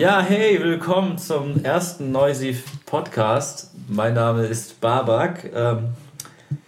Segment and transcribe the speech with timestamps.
[0.00, 3.70] Ja, hey, willkommen zum ersten Noisy Podcast.
[3.86, 5.90] Mein Name ist Babak ähm,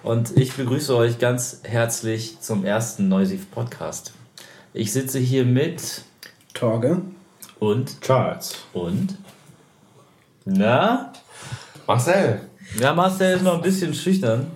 [0.02, 4.12] und ich begrüße euch ganz herzlich zum ersten Noisy Podcast.
[4.74, 6.02] Ich sitze hier mit
[6.52, 7.00] Torge
[7.58, 9.16] und Charles und
[10.44, 11.14] na
[11.86, 12.42] Marcel.
[12.78, 14.48] Ja, Marcel ist noch ein bisschen schüchtern,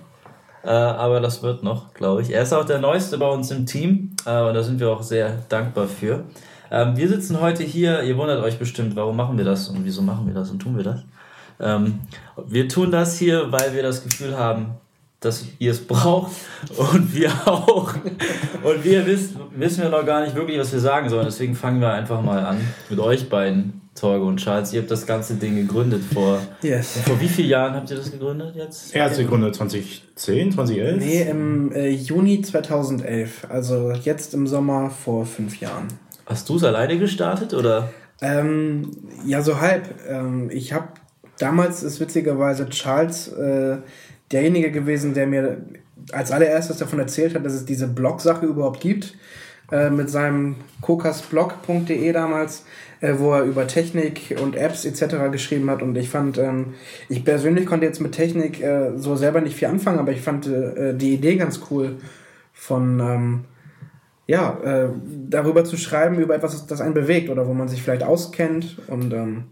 [0.63, 2.29] äh, aber das wird noch, glaube ich.
[2.29, 5.01] Er ist auch der Neueste bei uns im Team äh, und da sind wir auch
[5.01, 6.25] sehr dankbar für.
[6.71, 10.01] Ähm, wir sitzen heute hier, ihr wundert euch bestimmt, warum machen wir das und wieso
[10.01, 11.01] machen wir das und tun wir das.
[11.59, 11.99] Ähm,
[12.47, 14.75] wir tun das hier, weil wir das Gefühl haben,
[15.19, 16.31] dass ihr es braucht
[16.77, 17.93] und wir auch.
[18.63, 21.25] Und wir wissen, wissen wir noch gar nicht wirklich, was wir sagen sollen.
[21.25, 22.59] Deswegen fangen wir einfach mal an
[22.89, 24.73] mit euch beiden, Torge und Charles.
[24.73, 26.39] Ihr habt das ganze Ding gegründet vor.
[26.61, 26.99] Yes.
[27.03, 28.95] Vor wie vielen Jahren habt ihr das gegründet jetzt?
[28.95, 30.97] Er hat es gegründet 2010, 2011?
[30.99, 33.47] Nee, im äh, Juni 2011.
[33.49, 35.87] Also jetzt im Sommer vor fünf Jahren.
[36.27, 37.89] Hast du es alleine gestartet oder?
[38.21, 38.91] Ähm,
[39.25, 39.87] ja, so halb.
[40.07, 40.89] Ähm, ich habe
[41.39, 43.77] damals ist witzigerweise Charles äh,
[44.31, 45.57] derjenige gewesen, der mir
[46.11, 49.15] als allererstes davon erzählt hat, dass es diese Blog-Sache überhaupt gibt.
[49.69, 52.63] Äh, mit seinem kokasblog.de damals,
[53.01, 55.29] äh, wo er über Technik und Apps etc.
[55.29, 55.81] geschrieben hat.
[55.81, 56.75] Und ich fand, ähm,
[57.09, 60.47] ich persönlich konnte jetzt mit Technik äh, so selber nicht viel anfangen, aber ich fand
[60.47, 61.97] äh, die Idee ganz cool
[62.53, 63.45] von ähm,
[64.27, 64.89] ja, äh,
[65.29, 68.77] darüber zu schreiben, über etwas, das einen bewegt oder wo man sich vielleicht auskennt.
[68.87, 69.45] Und ähm,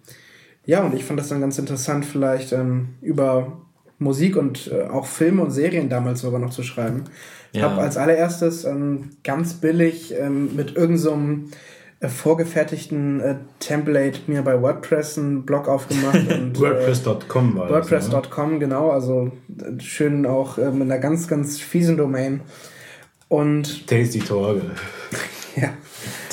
[0.65, 3.61] ja, und ich fand das dann ganz interessant, vielleicht ähm, über
[3.97, 7.05] Musik und äh, auch Filme und Serien damals sogar noch zu schreiben.
[7.53, 7.69] Ich Ja.
[7.71, 11.51] habe als allererstes ähm, ganz billig ähm, mit irgendeinem
[12.01, 16.15] äh, vorgefertigten äh, Template mir bei WordPress einen Blog aufgemacht.
[16.29, 17.71] äh, WordPress.com war ne?
[17.71, 22.41] WordPress.com, genau, also äh, schön auch mit einer ganz, ganz fiesen Domain.
[23.35, 24.61] Und Tasty Torge.
[25.57, 25.73] ja,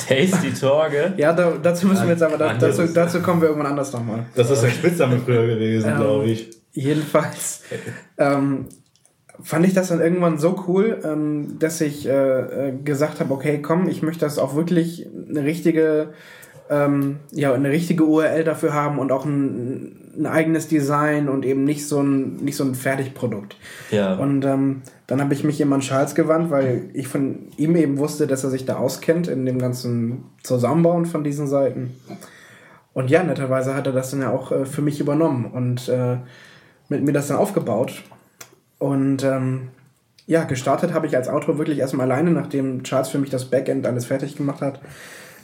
[0.07, 1.13] Tasty Torge.
[1.17, 4.25] ja da, dazu müssen wir jetzt aber, da, dazu, dazu kommen wir irgendwann anders nochmal.
[4.35, 6.49] Das ist ein Spitzname früher gewesen, Ähm, glaube ich.
[6.71, 7.63] Jedenfalls
[8.17, 8.67] ähm,
[9.41, 13.61] fand ich das dann irgendwann so cool, ähm, dass ich äh, äh, gesagt habe, okay,
[13.61, 16.13] komm, ich möchte das auch wirklich eine richtige,
[16.69, 21.63] ähm, ja, eine richtige URL dafür haben und auch ein, ein eigenes Design und eben
[21.63, 23.55] nicht so ein, nicht so ein Fertigprodukt.
[23.91, 24.15] Ja.
[24.15, 27.97] Und ähm, dann habe ich mich eben an Charles gewandt, weil ich von ihm eben
[27.97, 31.95] wusste, dass er sich da auskennt in dem ganzen Zusammenbauen von diesen Seiten.
[32.93, 36.17] Und ja, netterweise hat er das dann ja auch äh, für mich übernommen und äh,
[36.89, 38.03] mit mir das dann aufgebaut.
[38.77, 39.69] Und ähm,
[40.25, 43.85] ja, gestartet habe ich als Autor wirklich erstmal alleine, nachdem Charles für mich das Backend
[43.85, 44.79] alles fertig gemacht hat.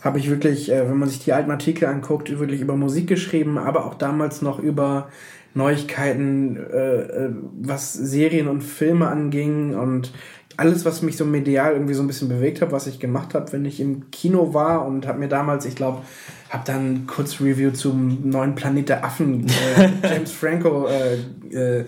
[0.02, 3.58] Habe ich wirklich, äh, wenn man sich die alten Artikel anguckt, wirklich über Musik geschrieben,
[3.58, 5.10] aber auch damals noch über
[5.54, 7.30] Neuigkeiten, äh, äh,
[7.62, 10.12] was Serien und Filme anging und
[10.58, 13.52] alles, was mich so medial irgendwie so ein bisschen bewegt hat, was ich gemacht habe,
[13.54, 16.02] wenn ich im Kino war und habe mir damals, ich glaube,
[16.50, 21.14] habe dann kurz Review zum neuen Planet der Affen, äh, James Franco, äh,
[21.56, 21.86] äh,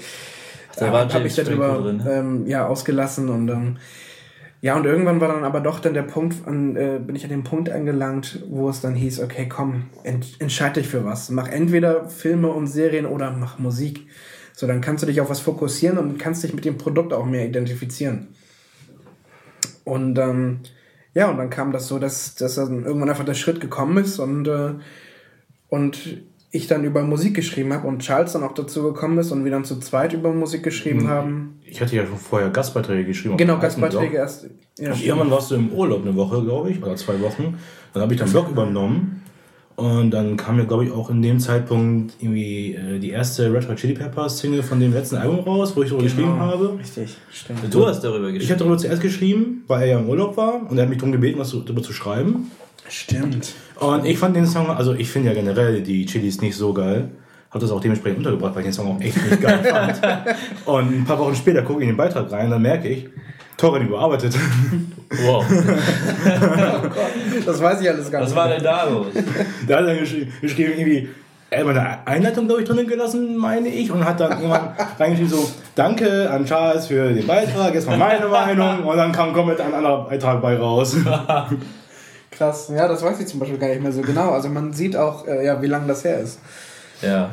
[0.77, 2.01] Da war habe James ich darüber drin.
[2.07, 3.77] ähm, ja, ausgelassen und ähm,
[4.61, 7.31] ja, und irgendwann war dann aber doch dann der Punkt, an, äh, bin ich an
[7.31, 11.31] den Punkt angelangt, wo es dann hieß, okay, komm, ent, entscheid dich für was.
[11.31, 14.07] Mach entweder Filme und Serien oder mach Musik.
[14.53, 17.25] So, dann kannst du dich auf was fokussieren und kannst dich mit dem Produkt auch
[17.25, 18.27] mehr identifizieren.
[19.83, 20.59] Und ähm,
[21.15, 24.19] ja, und dann kam das so, dass, dass dann irgendwann einfach der Schritt gekommen ist
[24.19, 24.75] und, äh,
[25.69, 29.45] und ich dann über Musik geschrieben habe und Charles dann auch dazu gekommen ist und
[29.45, 31.59] wir dann zu zweit über Musik geschrieben haben.
[31.65, 33.37] Ich hatte ja schon vorher Gastbeiträge geschrieben.
[33.37, 34.47] Genau, Gastbeiträge erst.
[34.77, 37.57] Ja, Und irgendwann warst du im Urlaub eine Woche, glaube ich, oder zwei Wochen.
[37.93, 39.20] Dann habe ich deinen Blog übernommen.
[39.81, 43.67] Und dann kam ja, glaube ich, auch in dem Zeitpunkt irgendwie äh, die erste Red
[43.67, 46.77] Hot Chili Peppers Single von dem letzten Album raus, wo ich darüber geschrieben habe.
[46.77, 47.59] Richtig, stimmt.
[47.73, 48.51] Du hast darüber Ich geschrieben.
[48.51, 51.11] habe darüber zuerst geschrieben, weil er ja im Urlaub war und er hat mich darum
[51.11, 52.51] gebeten, was darüber zu schreiben.
[52.87, 53.55] Stimmt.
[53.79, 57.09] Und ich fand den Song, also ich finde ja generell die Chilis nicht so geil.
[57.49, 59.99] Hab das auch dementsprechend untergebracht, weil ich den Song auch echt nicht geil fand.
[60.65, 63.09] Und ein paar Wochen später gucke ich in den Beitrag rein, dann merke ich,
[63.57, 64.35] Torren überarbeitet.
[65.11, 65.45] Wow.
[67.45, 68.37] Das weiß ich alles gar Was nicht.
[68.37, 69.07] war denn da los?
[69.67, 71.09] Da hat er geschri geschrieben, irgendwie,
[71.49, 74.69] er hat eine Einleitung, glaube ich, drinnen gelassen, meine ich, und hat dann irgendwann
[74.99, 79.33] reingeschrieben, so, danke an Charles für den Beitrag, jetzt mal meine Meinung, und dann kam
[79.33, 80.95] komplett ein anderer Beitrag bei raus.
[82.31, 82.71] Krass.
[82.73, 84.31] Ja, das weiß ich zum Beispiel gar nicht mehr so genau.
[84.31, 86.39] Also man sieht auch, äh, ja, wie lange das her ist.
[87.01, 87.31] Ja.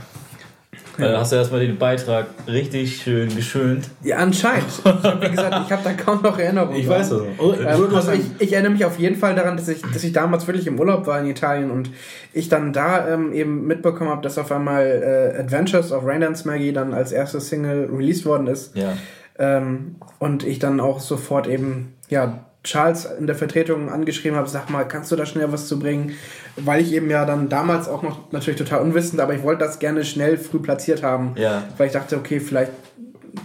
[0.99, 3.89] Dann hast du erstmal den Beitrag richtig schön geschönt.
[4.03, 4.67] Ja, anscheinend.
[4.79, 6.77] Ich hab, wie gesagt, ich habe da kaum noch Erinnerungen.
[6.77, 7.23] Ich weiß das.
[7.39, 9.81] Oh, Ähm, du hast also ich, ich erinnere mich auf jeden Fall daran, dass ich,
[9.83, 11.91] dass ich damals wirklich im Urlaub war in Italien und
[12.33, 16.73] ich dann da ähm, eben mitbekommen habe, dass auf einmal äh, Adventures of Raindance Maggie
[16.73, 18.77] dann als erste Single released worden ist.
[18.77, 18.95] Ja.
[19.39, 24.69] Ähm, und ich dann auch sofort eben, ja, Charles in der Vertretung angeschrieben habe, sag
[24.69, 26.13] mal, kannst du da schnell was zu bringen?
[26.57, 29.79] Weil ich eben ja dann damals auch noch natürlich total unwissend, aber ich wollte das
[29.79, 31.33] gerne schnell früh platziert haben.
[31.37, 31.63] Ja.
[31.77, 32.73] Weil ich dachte, okay, vielleicht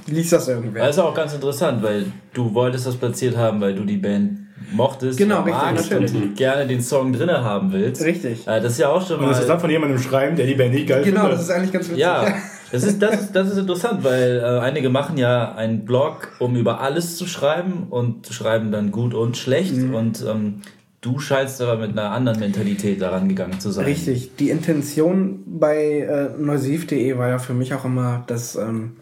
[0.08, 0.86] liest das irgendwer.
[0.88, 4.40] Das ist auch ganz interessant, weil du wolltest das platziert haben, weil du die Band
[4.72, 6.14] mochtest, Genau, richtig, magst natürlich.
[6.16, 8.02] und gerne den Song drinne haben willst.
[8.04, 8.48] Richtig.
[8.48, 9.62] Äh, Das ist ja auch schon Und das ist dann mal.
[9.62, 11.38] von jemandem schreiben, der die Band nicht geil Genau, findet.
[11.38, 12.00] das ist eigentlich ganz witzig.
[12.00, 12.26] Ja,
[12.74, 16.56] das ist, das, ist, das ist interessant, weil äh, einige machen ja einen Blog, um
[16.56, 19.94] über alles zu schreiben und schreiben dann gut und schlecht Mhm.
[19.94, 20.62] und ähm,
[21.02, 23.86] du scheinst aber mit einer anderen Mentalität daran gegangen zu sein.
[23.86, 24.38] Richtig.
[24.38, 28.94] Die Intention bei äh, neusiv.de war ja für mich auch immer, dass ähm,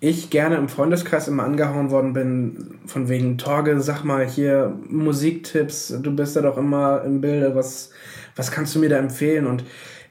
[0.00, 5.94] ich gerne im Freundeskreis immer angehauen worden bin, von wegen Torge, sag mal hier Musiktipps,
[6.02, 7.90] du bist ja doch immer im Bilde, was,
[8.34, 9.46] was kannst du mir da empfehlen?
[9.46, 9.62] Und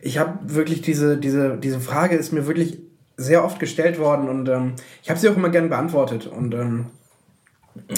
[0.02, 2.80] ich habe wirklich diese, diese, diese Frage ist mir wirklich
[3.18, 6.88] sehr oft gestellt worden und ähm, ich habe sie auch immer gern beantwortet und ähm,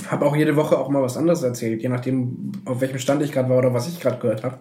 [0.10, 3.32] habe auch jede Woche auch mal was anderes erzählt, je nachdem, auf welchem Stand ich
[3.32, 4.58] gerade war oder was ich gerade gehört habe.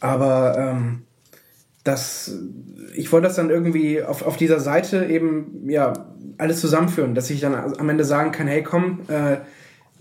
[0.00, 1.02] Aber ähm,
[1.84, 2.36] das,
[2.94, 5.92] ich wollte das dann irgendwie auf, auf dieser Seite eben ja
[6.38, 9.38] alles zusammenführen, dass ich dann am Ende sagen kann, hey komm, äh,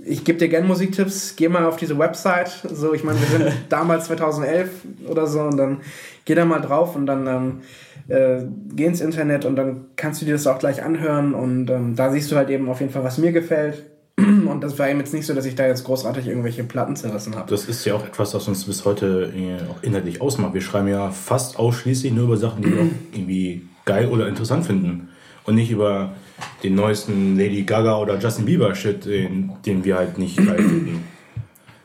[0.05, 2.51] ich gebe dir gerne Musiktipps, geh mal auf diese Website.
[2.71, 4.69] So, ich meine, wir sind damals 2011
[5.09, 5.81] oder so und dann
[6.25, 7.61] geh da mal drauf und dann ähm,
[8.07, 8.43] äh,
[8.75, 12.11] geh ins Internet und dann kannst du dir das auch gleich anhören und ähm, da
[12.11, 13.83] siehst du halt eben auf jeden Fall, was mir gefällt.
[14.17, 17.35] Und das war eben jetzt nicht so, dass ich da jetzt großartig irgendwelche Platten zerrissen
[17.35, 17.49] habe.
[17.49, 20.53] Das ist ja auch etwas, was uns bis heute äh, auch inhaltlich ausmacht.
[20.53, 24.67] Wir schreiben ja fast ausschließlich nur über Sachen, die wir auch irgendwie geil oder interessant
[24.67, 25.09] finden.
[25.45, 26.13] Und nicht über
[26.63, 31.03] den neuesten Lady Gaga oder Justin Bieber Shit, den, den wir halt nicht geil finden.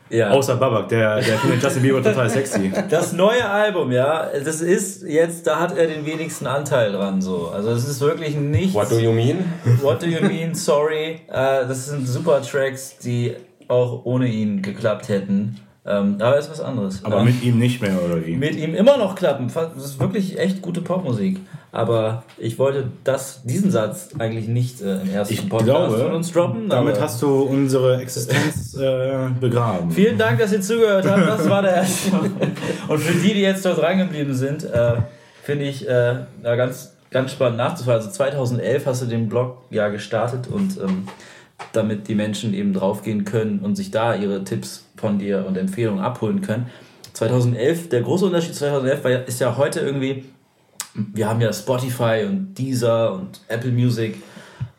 [0.09, 0.31] Ja.
[0.31, 2.71] Außer Babak, der, der findet Justin Bieber total sexy.
[2.89, 7.51] Das neue Album, ja, das ist jetzt, da hat er den wenigsten Anteil dran, so.
[7.53, 8.73] Also es ist wirklich nichts.
[8.73, 9.45] What do you mean?
[9.81, 10.55] What do you mean?
[10.55, 11.21] Sorry.
[11.27, 13.35] Äh, das sind super Tracks, die
[13.67, 15.59] auch ohne ihn geklappt hätten.
[15.89, 17.03] Ähm, aber ist was anderes.
[17.03, 17.23] Aber ja.
[17.23, 18.35] mit ihm nicht mehr, oder wie?
[18.35, 19.51] mit ihm immer noch klappen.
[19.51, 21.39] Das ist wirklich echt gute Popmusik.
[21.71, 26.13] Aber ich wollte das, diesen Satz eigentlich nicht äh, im ersten Ich Podcast glaube, von
[26.13, 26.69] uns droppen.
[26.69, 29.89] Damit hast du unsere Existenz äh, begraben.
[29.89, 31.27] Vielen Dank, dass ihr zugehört habt.
[31.27, 32.11] Das war der erste.
[32.87, 34.97] Und für die, die jetzt dort drangeblieben sind, äh,
[35.41, 37.97] finde ich äh, ja, ganz, ganz spannend nachzufassen.
[37.97, 41.07] Also 2011 hast du den Blog ja gestartet und ähm,
[41.73, 46.03] damit die Menschen eben draufgehen können und sich da ihre Tipps von dir und Empfehlungen
[46.03, 46.67] abholen können.
[47.13, 50.25] 2011, der große Unterschied 2011 war, ja- ist ja heute irgendwie,
[50.93, 54.15] wir haben ja Spotify und Deezer und Apple Music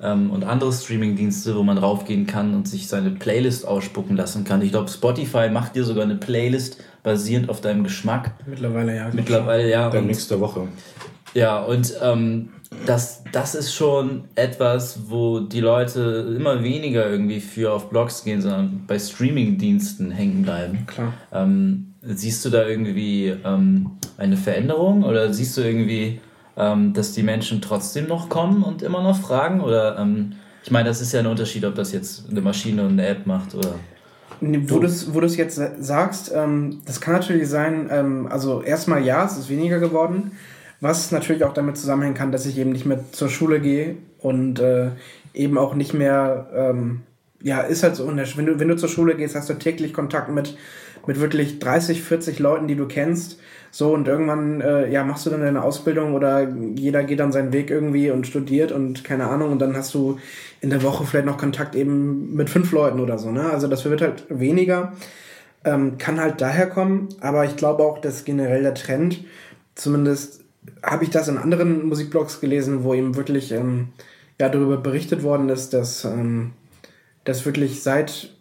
[0.03, 4.63] ähm, und andere Streaming-Dienste, wo man raufgehen kann und sich seine Playlist ausspucken lassen kann.
[4.63, 8.33] Ich glaube, Spotify macht dir sogar eine Playlist basierend auf deinem Geschmack.
[8.47, 9.11] Mittlerweile ja.
[9.13, 9.91] Mittlerweile, ja.
[10.01, 10.69] Mix der Woche.
[11.35, 12.51] ja, und ähm,
[12.87, 18.41] das, das ist schon etwas, wo die Leute immer weniger irgendwie für auf Blogs gehen,
[18.41, 20.87] sondern bei Streaming-Diensten hängen bleiben.
[20.87, 21.13] Klar.
[21.33, 26.21] Ähm, siehst du da irgendwie ähm, eine Veränderung oder siehst du irgendwie,
[26.57, 29.61] ähm, dass die Menschen trotzdem noch kommen und immer noch fragen?
[29.61, 30.33] Oder ähm,
[30.65, 33.27] ich meine, das ist ja ein Unterschied, ob das jetzt eine Maschine und eine App
[33.27, 33.75] macht oder.
[34.41, 38.63] Wo du es wo du's jetzt sa- sagst, ähm, das kann natürlich sein, ähm, also
[38.63, 40.33] erstmal ja, es ist weniger geworden,
[40.81, 44.61] was natürlich auch damit zusammenhängen kann, dass ich eben nicht mehr zur Schule gehe und
[44.61, 44.91] äh,
[45.35, 47.03] eben auch nicht mehr, ähm,
[47.43, 50.31] ja, ist halt so, wenn du, wenn du zur Schule gehst, hast du täglich Kontakt
[50.31, 50.57] mit,
[51.07, 53.39] mit wirklich 30, 40 Leuten, die du kennst,
[53.71, 57.53] so und irgendwann, äh, ja, machst du dann deine Ausbildung oder jeder geht dann seinen
[57.53, 60.19] Weg irgendwie und studiert und keine Ahnung und dann hast du
[60.61, 63.51] in der Woche vielleicht noch Kontakt eben mit fünf Leuten oder so, ne?
[63.51, 64.93] Also das wird halt weniger.
[65.63, 69.25] Ähm, kann halt daher kommen, aber ich glaube auch, dass generell der Trend,
[69.75, 70.40] zumindest
[70.83, 73.89] habe ich das in anderen Musikblogs gelesen, wo eben wirklich ähm,
[74.41, 76.53] ja, darüber berichtet worden ist, dass, ähm,
[77.25, 78.35] dass wirklich seit,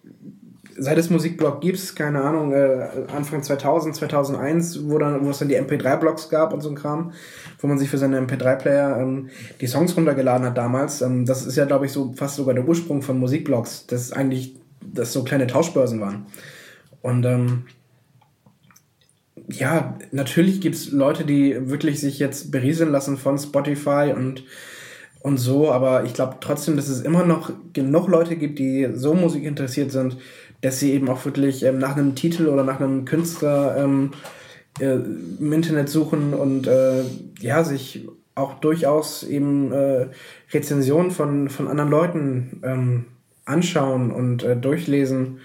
[0.78, 5.50] seit es Musikblog gibt, keine Ahnung, äh, Anfang 2000, 2001, wo, dann, wo es dann
[5.50, 7.12] die MP3-Blogs gab und so ein Kram,
[7.60, 11.02] wo man sich für seine MP3-Player ähm, die Songs runtergeladen hat damals.
[11.02, 14.56] Ähm, das ist ja, glaube ich, so fast sogar der Ursprung von Musikblogs, dass eigentlich
[14.82, 16.26] das so kleine Tauschbörsen waren.
[17.02, 17.66] Und ähm,
[19.52, 24.44] ja, natürlich gibt's Leute, die wirklich sich jetzt berieseln lassen von Spotify und,
[25.22, 29.14] und so, aber ich glaube trotzdem, dass es immer noch genug Leute gibt, die so
[29.14, 30.18] Musik interessiert sind,
[30.62, 34.12] dass sie eben auch wirklich ähm, nach einem Titel oder nach einem Künstler ähm,
[34.80, 34.96] äh,
[35.40, 37.04] im Internet suchen und äh,
[37.40, 40.08] ja, sich auch durchaus eben äh,
[40.52, 43.06] Rezensionen von, von anderen Leuten ähm,
[43.46, 45.40] anschauen und äh, durchlesen,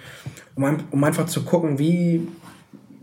[0.54, 2.26] um, um einfach zu gucken, wie,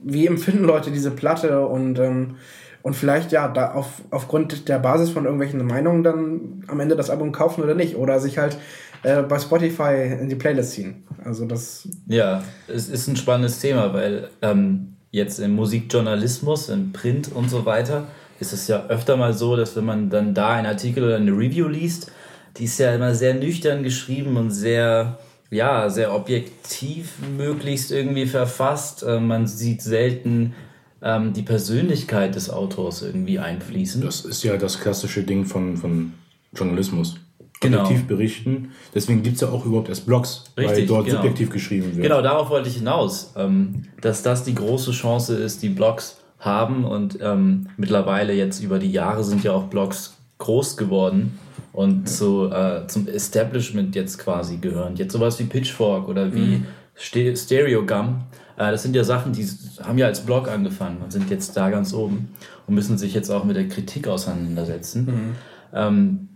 [0.03, 2.35] wie empfinden Leute diese Platte und ähm,
[2.83, 7.09] und vielleicht ja da auf, aufgrund der Basis von irgendwelchen Meinungen dann am Ende das
[7.09, 7.95] Album kaufen oder nicht.
[7.95, 8.57] Oder sich halt
[9.03, 11.03] äh, bei Spotify in die Playlist ziehen.
[11.23, 11.87] Also das.
[12.07, 17.65] Ja, es ist ein spannendes Thema, weil ähm, jetzt im Musikjournalismus, im Print und so
[17.65, 18.07] weiter,
[18.39, 21.31] ist es ja öfter mal so, dass wenn man dann da einen Artikel oder eine
[21.31, 22.11] Review liest,
[22.57, 25.19] die ist ja immer sehr nüchtern geschrieben und sehr,
[25.51, 29.03] ja, sehr objektiv möglichst irgendwie verfasst.
[29.03, 30.55] Äh, man sieht selten
[31.03, 34.01] ähm, die Persönlichkeit des Autors irgendwie einfließen.
[34.01, 36.13] Das ist ja das klassische Ding von, von
[36.53, 37.17] Journalismus.
[37.59, 37.81] Genau.
[37.81, 38.71] Objektiv berichten.
[38.95, 41.17] Deswegen gibt es ja auch überhaupt erst Blogs, Richtig, weil dort genau.
[41.17, 42.01] subjektiv geschrieben wird.
[42.01, 43.33] Genau, darauf wollte ich hinaus.
[43.35, 48.79] Ähm, dass das die große Chance ist, die Blogs haben und ähm, mittlerweile jetzt über
[48.79, 51.37] die Jahre sind ja auch Blogs groß geworden
[51.73, 54.95] und zu, äh, zum Establishment jetzt quasi gehören.
[54.95, 56.65] Jetzt sowas wie Pitchfork oder wie mhm.
[56.95, 58.23] Stereogum.
[58.57, 59.47] Äh, das sind ja Sachen, die
[59.81, 62.29] haben ja als Blog angefangen und sind jetzt da ganz oben
[62.67, 65.05] und müssen sich jetzt auch mit der Kritik auseinandersetzen.
[65.05, 65.35] Mhm.
[65.73, 66.29] Ähm,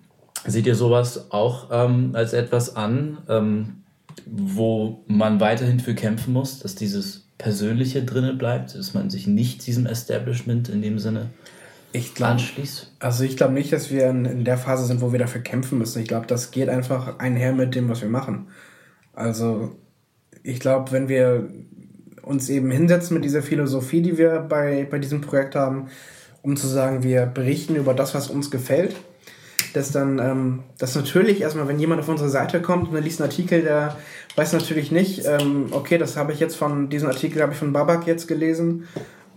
[0.45, 3.83] seht ihr sowas auch ähm, als etwas an, ähm,
[4.25, 9.67] wo man weiterhin für kämpfen muss, dass dieses Persönliche drinne bleibt, dass man sich nicht
[9.67, 11.31] diesem Establishment in dem Sinne
[11.95, 12.93] ich glaub, anschließt?
[12.99, 15.77] Also ich glaube nicht, dass wir in, in, der Phase sind, wo wir dafür kämpfen
[15.77, 16.01] müssen.
[16.01, 18.47] Ich glaube, das geht einfach einher mit dem, was wir machen.
[19.13, 19.75] Also
[20.43, 21.49] ich glaube, wenn wir
[22.21, 25.87] uns eben hinsetzen mit dieser Philosophie, die wir bei, bei diesem Projekt haben,
[26.41, 28.95] um zu sagen, wir berichten über das, was uns gefällt,
[29.73, 33.21] dass dann, ähm, dass natürlich erstmal, wenn jemand auf unsere Seite kommt und er liest
[33.21, 33.97] einen Artikel, der
[34.35, 37.73] weiß natürlich nicht, ähm, okay, das habe ich jetzt von, diesen Artikel habe ich von
[37.73, 38.87] Babak jetzt gelesen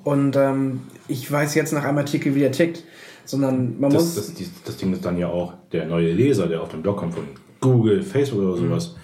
[0.08, 2.82] und ähm, ich weiß jetzt nach einem Artikel, wie er tickt.
[3.26, 4.14] Sondern man das, muss.
[4.14, 6.96] Das, das, das Ding ist dann ja auch der neue Leser, der auf dem Blog
[6.96, 7.24] kommt von
[7.60, 8.94] Google, Facebook oder sowas.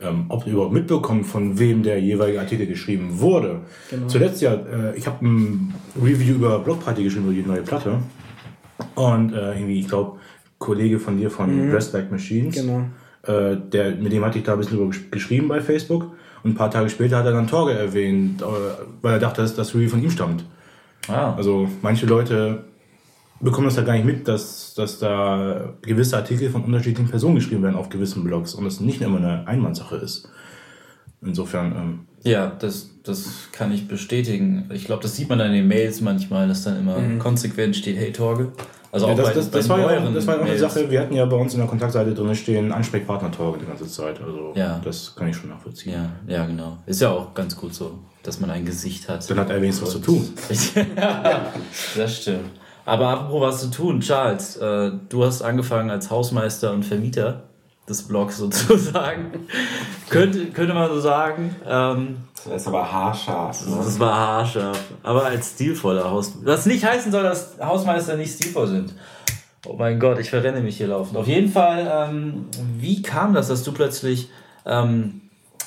[0.00, 0.06] Mhm.
[0.06, 3.60] Ähm, ob überhaupt mitbekommt, von wem der jeweilige Artikel geschrieben wurde.
[3.90, 4.06] Genau.
[4.06, 7.98] Zuletzt ja, äh, ich habe ein Review über Blockparty geschrieben, über die neue Platte.
[8.94, 10.18] Und äh, irgendwie, ich glaube,
[10.58, 11.78] Kollege von dir von mhm.
[11.92, 12.86] Like Machines, genau.
[13.24, 16.12] äh, der, mit dem hatte ich da ein bisschen über geschrieben bei Facebook.
[16.44, 18.44] Und ein paar Tage später hat er dann Torge erwähnt, äh,
[19.02, 20.44] weil er dachte, dass das Review von ihm stammt.
[21.08, 21.34] Ah.
[21.34, 22.64] Also manche Leute
[23.40, 27.62] bekommen das ja gar nicht mit, dass, dass da gewisse Artikel von unterschiedlichen Personen geschrieben
[27.62, 30.28] werden auf gewissen Blogs und es nicht immer eine Einmannssache ist.
[31.22, 31.72] Insofern.
[31.72, 34.70] Ähm, ja, das, das kann ich bestätigen.
[34.72, 37.18] Ich glaube, das sieht man dann in den Mails manchmal, dass dann immer mhm.
[37.18, 38.52] konsequent steht, hey Torge.
[38.94, 41.00] Also ja, das, bei, das, das, war ja auch, das war auch eine Sache, wir
[41.00, 44.20] hatten ja bei uns in der Kontaktseite drin stehen, Ansprechpartner Torge die ganze Zeit.
[44.22, 44.80] Also ja.
[44.84, 45.94] das kann ich schon nachvollziehen.
[46.28, 46.78] Ja, ja, genau.
[46.86, 49.28] Ist ja auch ganz gut so, dass man ein Gesicht hat.
[49.28, 50.32] Dann hat er wenigstens was zu tun.
[50.96, 51.52] ja,
[51.96, 52.50] das stimmt.
[52.84, 57.42] Aber apropos was zu tun, Charles, äh, du hast angefangen als Hausmeister und Vermieter
[57.88, 59.32] des Blogs sozusagen.
[60.08, 61.56] könnte, könnte man so sagen.
[61.66, 63.66] Ähm, ist aber haarscharf.
[63.66, 63.76] Ne?
[63.78, 64.78] Das war haarscharf.
[65.02, 66.46] Aber als stilvoller Hausmeister.
[66.46, 68.94] Was nicht heißen soll, dass Hausmeister nicht stilvoll sind.
[69.66, 71.16] Oh mein Gott, ich verrenne mich hier laufend.
[71.16, 72.46] Auf jeden Fall, ähm,
[72.78, 74.28] wie kam das, dass du plötzlich
[74.66, 75.22] ähm,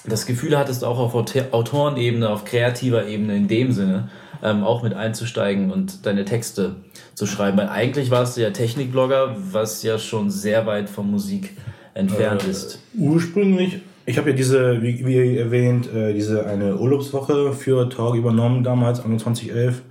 [0.06, 4.10] das Gefühl hattest, auch auf Autorenebene, auf kreativer Ebene in dem Sinne,
[4.44, 6.76] ähm, auch mit einzusteigen und deine Texte
[7.16, 7.58] zu schreiben?
[7.58, 11.58] Weil eigentlich warst du ja Technikblogger, was ja schon sehr weit von Musik
[11.96, 12.80] entfernt äh, ist.
[12.96, 18.64] Ursprünglich, ich habe ja diese, wie, wie erwähnt, äh, diese eine Urlaubswoche für Talk übernommen
[18.64, 19.82] damals, Anfang 2011.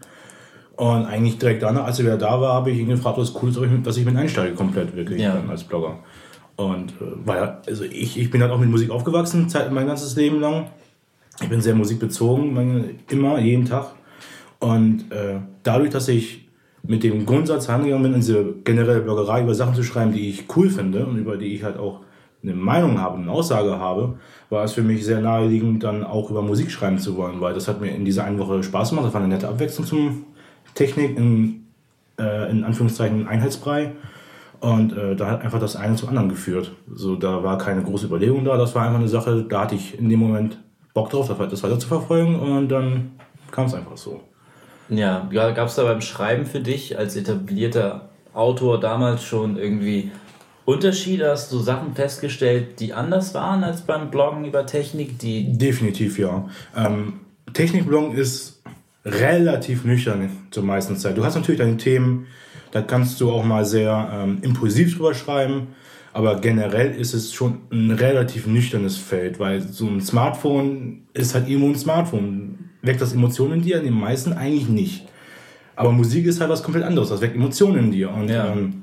[0.77, 3.51] Und eigentlich direkt danach, als ich wieder da war, habe ich ihn gefragt, was cool
[3.51, 5.43] ist, dass ich mit einsteige, komplett wirklich ja.
[5.49, 5.99] als Blogger.
[6.57, 10.17] Und äh, weil, also ich, ich bin halt auch mit Musik aufgewachsen, Zeit, mein ganzes
[10.17, 10.71] Leben lang.
[11.43, 13.93] Ich bin sehr musikbezogen, meine, immer, jeden Tag.
[14.61, 16.49] Und äh, dadurch, dass ich
[16.83, 20.45] mit dem Grundsatz herangegangen bin, in diese generelle Bloggerei über Sachen zu schreiben, die ich
[20.57, 22.01] cool finde und über die ich halt auch
[22.43, 24.19] eine Meinung habe, eine Aussage habe,
[24.51, 27.67] war es für mich sehr naheliegend, dann auch über Musik schreiben zu wollen, weil das
[27.69, 29.07] hat mir in dieser einen Woche Spaß gemacht.
[29.07, 30.25] Das war eine nette Abwechslung zum
[30.75, 31.67] Technik, in,
[32.19, 33.93] äh, in Anführungszeichen Einheitsbrei.
[34.61, 36.73] Und äh, da hat einfach das eine zum anderen geführt.
[36.93, 39.99] So, da war keine große Überlegung da, das war einfach eine Sache, da hatte ich
[39.99, 40.59] in dem Moment
[40.95, 43.13] Bock drauf, das weiter zu verfolgen und dann
[43.51, 44.23] kam es einfach so.
[44.89, 50.11] Ja, gab es da beim Schreiben für dich als etablierter Autor damals schon irgendwie
[50.67, 51.31] Unterschiede?
[51.31, 55.19] Hast du Sachen festgestellt, die anders waren als beim Bloggen über Technik?
[55.19, 56.49] Die Definitiv ja.
[56.77, 57.21] Ähm,
[57.55, 58.63] Technikbloggen ist
[59.05, 61.17] relativ nüchtern zur meisten Zeit.
[61.17, 62.27] Du hast natürlich deine Themen,
[62.73, 65.69] da kannst du auch mal sehr ähm, impulsiv drüber schreiben,
[66.13, 71.49] aber generell ist es schon ein relativ nüchternes Feld, weil so ein Smartphone ist halt
[71.49, 73.79] irgendwo ein Smartphone weckt das Emotionen in dir?
[73.79, 75.07] In den meisten eigentlich nicht.
[75.75, 77.11] Aber Musik ist halt was komplett anderes.
[77.11, 78.11] Das weckt Emotionen in dir.
[78.11, 78.53] Und ja.
[78.53, 78.83] ähm,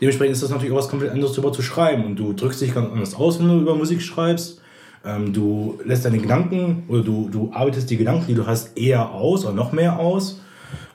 [0.00, 2.04] dementsprechend ist das natürlich auch was komplett anderes darüber zu schreiben.
[2.04, 4.60] Und du drückst dich ganz anders aus, wenn du über Musik schreibst.
[5.04, 9.10] Ähm, du lässt deine Gedanken oder du, du arbeitest die Gedanken, die du hast, eher
[9.12, 10.40] aus oder noch mehr aus.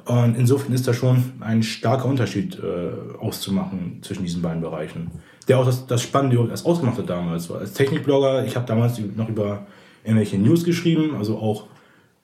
[0.06, 5.12] Und insofern ist da schon ein starker Unterschied äh, auszumachen zwischen diesen beiden Bereichen.
[5.48, 7.52] Der auch das, das Spannende, das ausgemacht hat damals.
[7.52, 9.68] Als Technikblogger, ich habe damals noch über
[10.04, 11.68] irgendwelche News geschrieben, also auch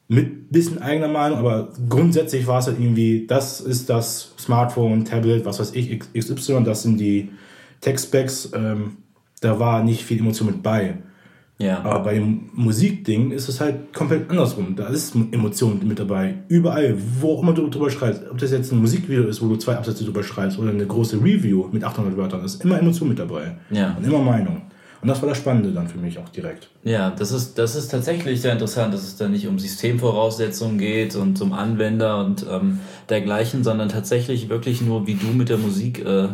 [0.08, 5.44] mit bisschen eigener Meinung, aber grundsätzlich war es halt irgendwie, das ist das Smartphone, Tablet,
[5.46, 7.30] was weiß ich, XY, das sind die
[7.82, 8.98] Tech-Specs, ähm,
[9.42, 10.96] da war nicht viel Emotion mit bei.
[11.60, 11.84] Ja.
[11.84, 14.76] Aber bei dem Musikding ist es halt komplett andersrum.
[14.76, 16.36] Da ist Emotion mit dabei.
[16.50, 18.22] Überall, wo auch immer du drüber schreibst.
[18.30, 21.18] Ob das jetzt ein Musikvideo ist, wo du zwei Absätze drüber schreibst oder eine große
[21.18, 23.58] Review mit 800 Wörtern, ist immer Emotion mit dabei.
[23.72, 23.96] Ja.
[23.98, 24.62] Und immer Meinung.
[25.02, 26.70] Und das war das Spannende dann für mich auch direkt.
[26.84, 31.16] Ja, das ist, das ist tatsächlich sehr interessant, dass es dann nicht um Systemvoraussetzungen geht
[31.16, 36.04] und um Anwender und ähm, dergleichen, sondern tatsächlich wirklich nur, wie du mit der Musik
[36.04, 36.30] äh,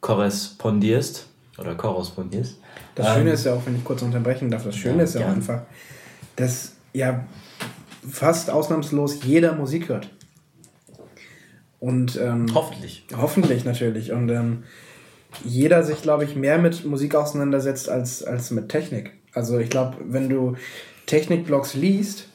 [0.00, 1.26] korrespondierst
[1.58, 2.58] oder korrespondierst.
[2.94, 5.14] Das Schöne ähm, ist ja auch, wenn ich kurz unterbrechen darf, das Schöne ja, ist
[5.14, 5.62] ja auch einfach,
[6.36, 7.24] dass ja
[8.08, 10.10] fast ausnahmslos jeder Musik hört.
[11.80, 13.04] Und ähm, hoffentlich.
[13.16, 14.12] Hoffentlich natürlich.
[14.12, 14.64] Und ähm,
[15.44, 19.12] jeder sich, glaube ich, mehr mit Musik auseinandersetzt als, als mit Technik.
[19.32, 20.54] Also ich glaube, wenn du
[21.06, 22.28] Technikblogs liest,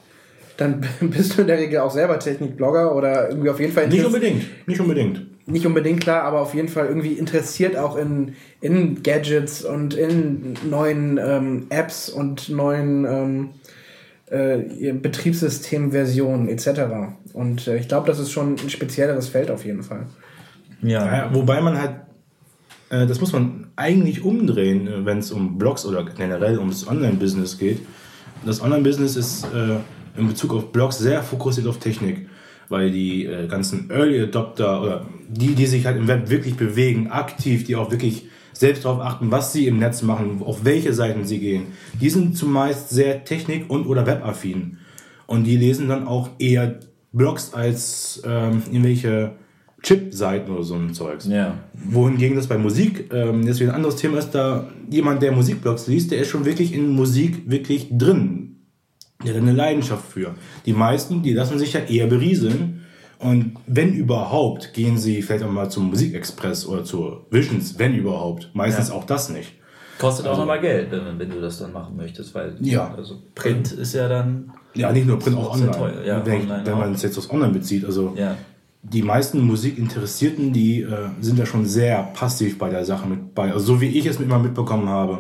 [0.58, 4.06] dann bist du in der Regel auch selber Technikblogger oder irgendwie auf jeden Fall Nicht
[4.06, 5.26] unbedingt, nicht unbedingt.
[5.48, 10.54] Nicht unbedingt klar, aber auf jeden Fall irgendwie interessiert auch in, in Gadgets und in
[10.70, 13.50] neuen ähm, Apps und neuen ähm,
[14.30, 16.82] äh, Betriebssystemversionen etc.
[17.34, 20.06] Und äh, ich glaube, das ist schon ein spezielleres Feld auf jeden Fall.
[20.84, 21.96] Ja, ja wobei man halt
[22.90, 27.58] äh, das muss man eigentlich umdrehen, äh, wenn es um Blogs oder generell ums Online-Business
[27.58, 27.80] geht.
[28.46, 29.78] Das Online-Business ist äh,
[30.20, 32.28] in Bezug auf Blogs sehr fokussiert auf Technik,
[32.70, 37.08] weil die äh, ganzen Early Adopter oder die, die sich halt im Web wirklich bewegen,
[37.08, 41.26] aktiv, die auch wirklich selbst darauf achten, was sie im Netz machen, auf welche Seiten
[41.26, 41.68] sie gehen,
[42.00, 44.78] die sind zumeist sehr technik- und oder webaffin.
[45.28, 46.80] Und die lesen dann auch eher
[47.14, 49.36] Blogs als ähm, irgendwelche
[49.82, 51.26] Chip-Seiten oder so ein Zeugs.
[51.28, 51.58] Ja.
[51.74, 56.12] Wohingegen das bei Musik ähm, wieder ein anderes Thema ist, da jemand, der Musikblogs liest,
[56.12, 58.58] der ist schon wirklich in Musik wirklich drin.
[59.24, 60.36] Der hat eine Leidenschaft für.
[60.66, 62.86] Die meisten, die lassen sich ja eher berieseln.
[63.20, 68.50] Und wenn überhaupt, gehen sie vielleicht auch mal zum Musikexpress oder zur Visions, wenn überhaupt.
[68.54, 68.96] Meistens ja.
[68.96, 69.56] auch das nicht.
[69.98, 72.94] Kostet also, auch nochmal Geld, wenn du das dann machen möchtest, weil ja.
[72.96, 74.54] also Print ist ja dann.
[74.74, 76.06] Ja, nicht nur Print, auch online.
[76.06, 77.84] Ja, wenn, online wenn man es jetzt aufs Online bezieht.
[77.84, 78.38] Also ja
[78.82, 83.52] die meisten Musikinteressierten, die äh, sind ja schon sehr passiv bei der Sache mit bei.
[83.52, 85.20] Also so wie ich es immer mitbekommen habe.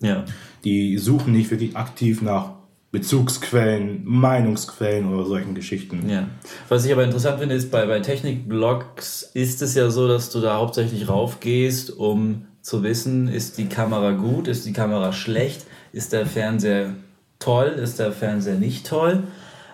[0.00, 0.24] Ja.
[0.64, 2.56] Die suchen nicht wirklich aktiv nach
[2.90, 6.08] Bezugsquellen, Meinungsquellen oder solchen Geschichten.
[6.08, 6.28] Ja.
[6.68, 10.40] Was ich aber interessant finde, ist, bei, bei Technikblogs ist es ja so, dass du
[10.40, 16.12] da hauptsächlich raufgehst, um zu wissen, ist die Kamera gut, ist die Kamera schlecht, ist
[16.12, 16.94] der Fernseher
[17.38, 19.24] toll, ist der Fernseher nicht toll.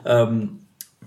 [0.04, 0.61] Ähm,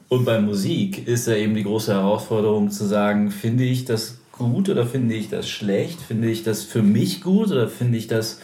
[0.08, 4.70] und bei Musik ist ja eben die große Herausforderung zu sagen, finde ich das gut
[4.70, 6.02] oder finde ich das schlecht?
[6.02, 8.39] Finde ich das für mich gut oder finde ich das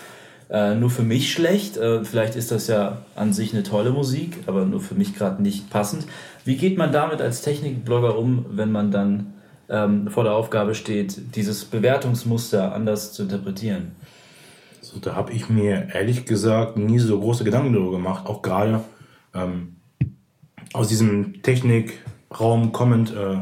[0.50, 1.78] äh, nur für mich schlecht?
[1.78, 5.42] Äh, vielleicht ist das ja an sich eine tolle Musik, aber nur für mich gerade
[5.42, 6.06] nicht passend.
[6.46, 9.34] Wie geht man damit als Technikblogger um, wenn man dann
[9.70, 13.92] ähm, vor der Aufgabe steht, dieses Bewertungsmuster anders zu interpretieren?
[14.82, 18.84] So, da habe ich mir ehrlich gesagt nie so große Gedanken darüber gemacht, auch gerade.
[19.36, 19.76] Ähm
[20.74, 23.38] aus diesem Technikraum kommend, äh,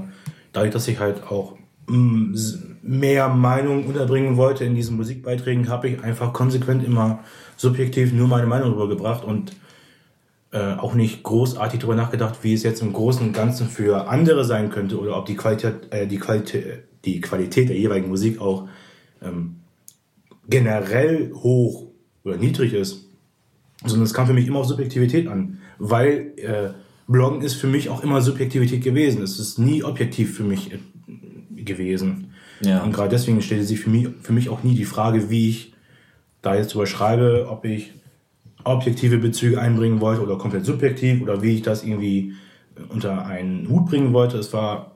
[0.54, 1.56] dadurch, dass ich halt auch
[1.88, 2.36] mm,
[2.82, 7.20] mehr Meinung unterbringen wollte in diesen Musikbeiträgen, habe ich einfach konsequent immer
[7.58, 9.54] subjektiv nur meine Meinung rübergebracht und
[10.52, 14.46] äh, auch nicht großartig darüber nachgedacht, wie es jetzt im Großen und Ganzen für andere
[14.46, 18.68] sein könnte oder ob die Qualität, äh, die Qualität, die Qualität der jeweiligen Musik auch
[19.22, 19.58] ähm,
[20.48, 21.88] generell hoch
[22.24, 23.06] oder niedrig ist.
[23.86, 26.70] Sondern es kam für mich immer auf Subjektivität an, weil äh,
[27.10, 29.24] Bloggen ist für mich auch immer Subjektivität gewesen.
[29.24, 32.32] Es ist nie objektiv für mich äh, gewesen.
[32.62, 32.84] Ja.
[32.84, 35.74] Und gerade deswegen stellte sich für mich, für mich auch nie die Frage, wie ich
[36.42, 37.94] da jetzt überschreibe, ob ich
[38.64, 42.34] objektive Bezüge einbringen wollte oder komplett subjektiv oder wie ich das irgendwie
[42.90, 44.38] unter einen Hut bringen wollte.
[44.38, 44.92] Es war,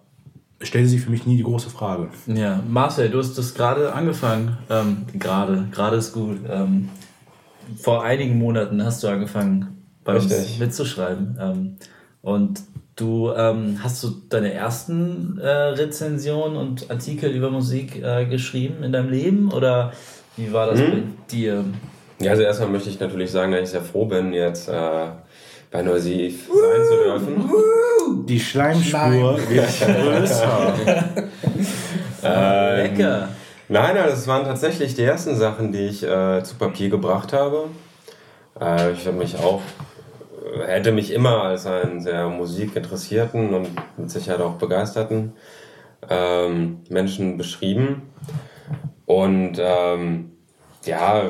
[0.61, 2.09] stellte sich für mich nie die große Frage.
[2.27, 4.57] Ja, Marcel, du hast das gerade angefangen.
[4.69, 6.37] Ähm, gerade, gerade ist gut.
[6.47, 6.89] Ähm,
[7.77, 10.37] vor einigen Monaten hast du angefangen, bei Richtig.
[10.37, 11.37] uns mitzuschreiben.
[11.39, 11.75] Ähm,
[12.23, 12.61] und
[12.95, 18.91] du ähm, hast du deine ersten äh, Rezensionen und Artikel über Musik äh, geschrieben in
[18.91, 19.91] deinem Leben oder
[20.37, 20.91] wie war das hm.
[20.91, 21.65] bei dir?
[22.19, 25.07] Ja, also erstmal möchte ich natürlich sagen, dass ich sehr froh bin, jetzt äh,
[25.69, 27.51] bei Neusiv uh, sein zu dürfen.
[27.51, 30.73] Uh, Die Schleimspur wird größer.
[32.23, 33.27] ähm, Lecker.
[33.67, 37.65] Nein, also das waren tatsächlich die ersten Sachen, die ich äh, zu Papier gebracht habe.
[38.61, 39.61] Äh, ich habe mich auch
[40.65, 45.33] hätte mich immer als einen sehr musikinteressierten und mit Sicherheit auch begeisterten
[46.09, 48.13] ähm, Menschen beschrieben.
[49.05, 50.31] Und ähm,
[50.85, 51.23] ja,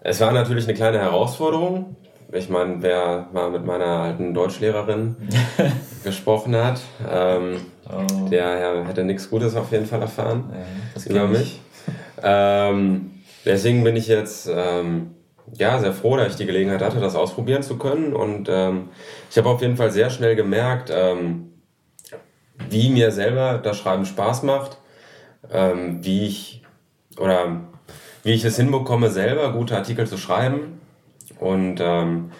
[0.00, 1.96] es war natürlich eine kleine Herausforderung.
[2.32, 5.16] Ich meine, wer mal mit meiner alten Deutschlehrerin
[6.04, 7.56] gesprochen hat, ähm,
[7.88, 8.28] oh.
[8.28, 10.52] der hätte nichts Gutes auf jeden Fall erfahren
[11.06, 11.60] ja, über mich.
[12.22, 13.12] Ähm,
[13.44, 15.14] deswegen bin ich jetzt ähm,
[15.56, 18.12] ja, sehr froh, dass ich die Gelegenheit hatte, das ausprobieren zu können.
[18.12, 18.88] Und ähm,
[19.30, 21.52] ich habe auf jeden Fall sehr schnell gemerkt, ähm,
[22.68, 24.78] wie mir selber das Schreiben Spaß macht,
[25.50, 26.62] ähm, wie ich
[27.18, 27.60] oder
[28.22, 30.80] wie ich es hinbekomme, selber gute Artikel zu schreiben.
[31.38, 32.32] Und ähm,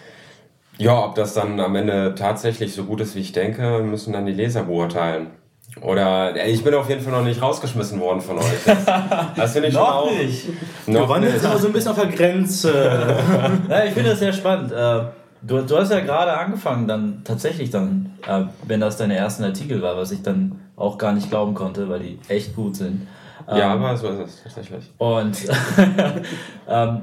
[0.77, 4.25] ja, ob das dann am Ende tatsächlich so gut ist, wie ich denke, müssen dann
[4.25, 5.27] die Leser beurteilen.
[5.81, 8.63] Oder ich bin auf jeden Fall noch nicht rausgeschmissen worden von euch.
[8.65, 8.85] Das,
[9.35, 10.11] das finde ich noch auch.
[10.11, 10.47] Nicht.
[10.87, 12.71] Noch waren jetzt aber so ein bisschen auf der Grenze.
[13.69, 14.71] ja, ich finde das sehr spannend.
[14.71, 15.01] Äh,
[15.41, 19.81] du, du hast ja gerade angefangen, dann tatsächlich dann, äh, wenn das deine ersten Artikel
[19.81, 23.07] war, was ich dann auch gar nicht glauben konnte, weil die echt gut sind.
[23.47, 24.91] Ja, ähm, aber so ist es tatsächlich.
[24.97, 25.37] Und
[26.67, 27.01] ähm,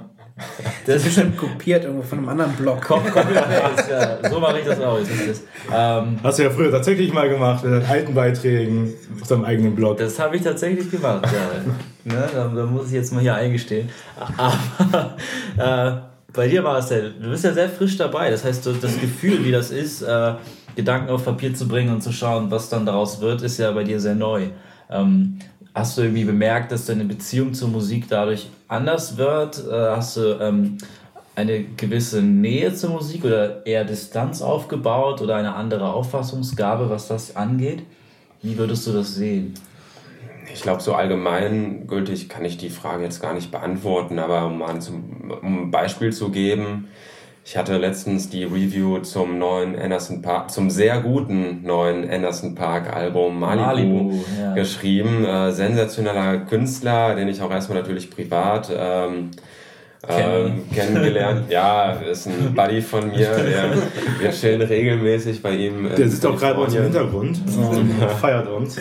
[0.84, 2.82] das ist bestimmt kopiert irgendwo von einem anderen Blog.
[2.82, 4.30] Copy-Paste, ja.
[4.30, 4.98] So mache ich das auch.
[4.98, 9.44] Das, ähm, Hast du ja früher tatsächlich mal gemacht mit deinen alten Beiträgen auf deinem
[9.46, 9.96] eigenen Blog.
[9.96, 11.72] Das habe ich tatsächlich gemacht, ja.
[12.12, 13.88] ne, da, da, muss ich jetzt mal hier eingestehen.
[14.36, 15.16] Aber
[15.56, 16.00] äh,
[16.34, 18.30] bei dir war es ja, du bist ja sehr frisch dabei.
[18.30, 20.34] Das heißt, das Gefühl, wie das ist, äh,
[20.76, 23.84] Gedanken auf Papier zu bringen und zu schauen, was dann daraus wird, ist ja bei
[23.84, 24.48] dir sehr neu.
[24.90, 25.38] Ähm,
[25.76, 29.62] Hast du irgendwie bemerkt, dass deine Beziehung zur Musik dadurch anders wird?
[29.68, 30.78] Äh, hast du ähm,
[31.34, 37.36] eine gewisse Nähe zur Musik oder eher Distanz aufgebaut oder eine andere Auffassungsgabe, was das
[37.36, 37.82] angeht?
[38.40, 39.52] Wie würdest du das sehen?
[40.50, 44.80] Ich glaube, so allgemeingültig kann ich die Frage jetzt gar nicht beantworten, aber um, ein,
[45.42, 46.88] um ein Beispiel zu geben,
[47.46, 52.92] ich hatte letztens die Review zum neuen Anderson Park, zum sehr guten neuen Anderson Park
[52.92, 54.54] Album Malibu, Malibu ja.
[54.54, 55.24] geschrieben.
[55.24, 59.30] Äh, sensationeller Künstler, den ich auch erstmal natürlich privat ähm,
[60.08, 61.44] ähm, kennengelernt.
[61.48, 63.30] ja, ist ein Buddy von mir.
[63.36, 63.74] Der,
[64.18, 65.88] wir chillen regelmäßig bei ihm.
[65.96, 68.76] Der sitzt auch gerade bei uns im Hintergrund und feiert uns.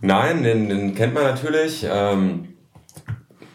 [0.00, 1.86] Nein, den, den kennt man natürlich.
[1.88, 2.53] Ähm,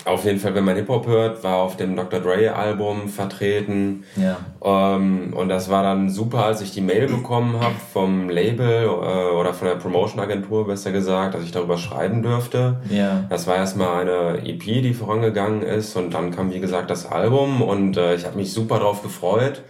[0.05, 2.19] auf jeden Fall, wenn man Hip-Hop hört, war auf dem Dr.
[2.19, 4.05] Dre-Album vertreten.
[4.15, 4.37] Ja.
[4.63, 9.35] Ähm, und das war dann super, als ich die Mail bekommen habe vom Label äh,
[9.35, 12.77] oder von der Promotion-Agentur, besser gesagt, dass ich darüber schreiben dürfte.
[12.89, 13.25] Ja.
[13.29, 15.95] Das war erstmal eine EP, die vorangegangen ist.
[15.95, 17.61] Und dann kam, wie gesagt, das Album.
[17.61, 19.63] Und äh, ich habe mich super drauf gefreut.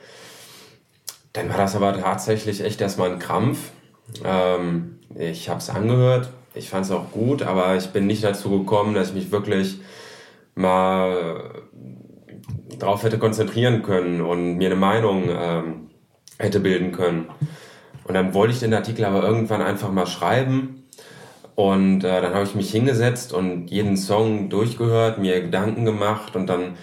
[1.33, 3.71] Dann war das aber tatsächlich echt erstmal ein Krampf.
[4.23, 6.29] Ähm, ich habe es angehört.
[6.55, 9.79] Ich fand es auch gut, aber ich bin nicht dazu gekommen, dass ich mich wirklich
[10.55, 11.63] mal
[12.77, 15.89] darauf hätte konzentrieren können und mir eine Meinung ähm,
[16.37, 17.29] hätte bilden können.
[18.03, 20.83] Und dann wollte ich den Artikel aber irgendwann einfach mal schreiben.
[21.55, 26.47] Und äh, dann habe ich mich hingesetzt und jeden Song durchgehört, mir Gedanken gemacht und
[26.47, 26.77] dann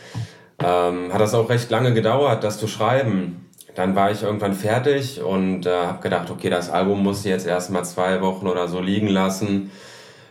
[0.62, 3.46] ähm, hat das auch recht lange gedauert, das zu schreiben.
[3.74, 7.46] Dann war ich irgendwann fertig und äh, habe gedacht, okay, das Album muss ich jetzt
[7.46, 9.70] erstmal zwei Wochen oder so liegen lassen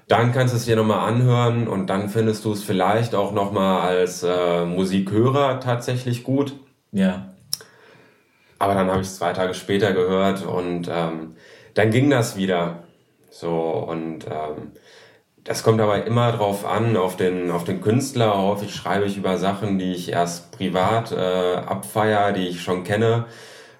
[0.08, 3.82] dann kannst du es dir nochmal anhören und dann findest du es vielleicht auch nochmal
[3.82, 6.56] als äh, Musikhörer tatsächlich gut.
[6.92, 7.34] Ja.
[8.60, 11.36] Aber dann habe ich es zwei Tage später gehört und ähm,
[11.74, 12.84] dann ging das wieder.
[13.32, 14.72] So und ähm,
[15.44, 18.38] das kommt aber immer drauf an, auf den, auf den Künstler.
[18.38, 23.26] Häufig schreibe ich über Sachen, die ich erst privat äh, abfeier, die ich schon kenne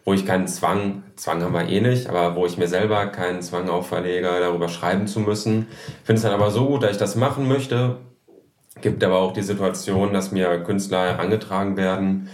[0.06, 3.42] wo ich keinen Zwang, Zwang haben wir eh nicht, aber wo ich mir selber keinen
[3.42, 5.68] Zwang auferlege, darüber schreiben zu müssen.
[5.72, 7.98] Ich finde es dann aber so gut, dass ich das machen möchte.
[8.82, 12.30] Gibt aber auch die Situation, dass mir Künstler herangetragen werden,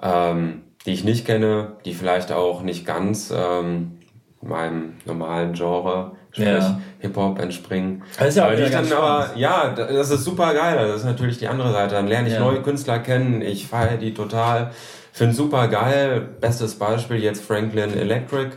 [0.00, 3.98] ähm, die ich nicht kenne, die vielleicht auch nicht ganz ähm,
[4.40, 6.80] meinem normalen Genre, sprich ja.
[7.00, 8.04] Hip-Hop entspringen.
[8.16, 10.76] Das ist ja auch dann aber, ja, das ist super geil.
[10.76, 11.94] Das ist natürlich die andere Seite.
[11.96, 12.40] Dann lerne ich ja.
[12.40, 14.70] neue Künstler kennen, ich feiere die total.
[15.12, 16.26] Finde super geil.
[16.40, 18.52] Bestes Beispiel jetzt Franklin Electric.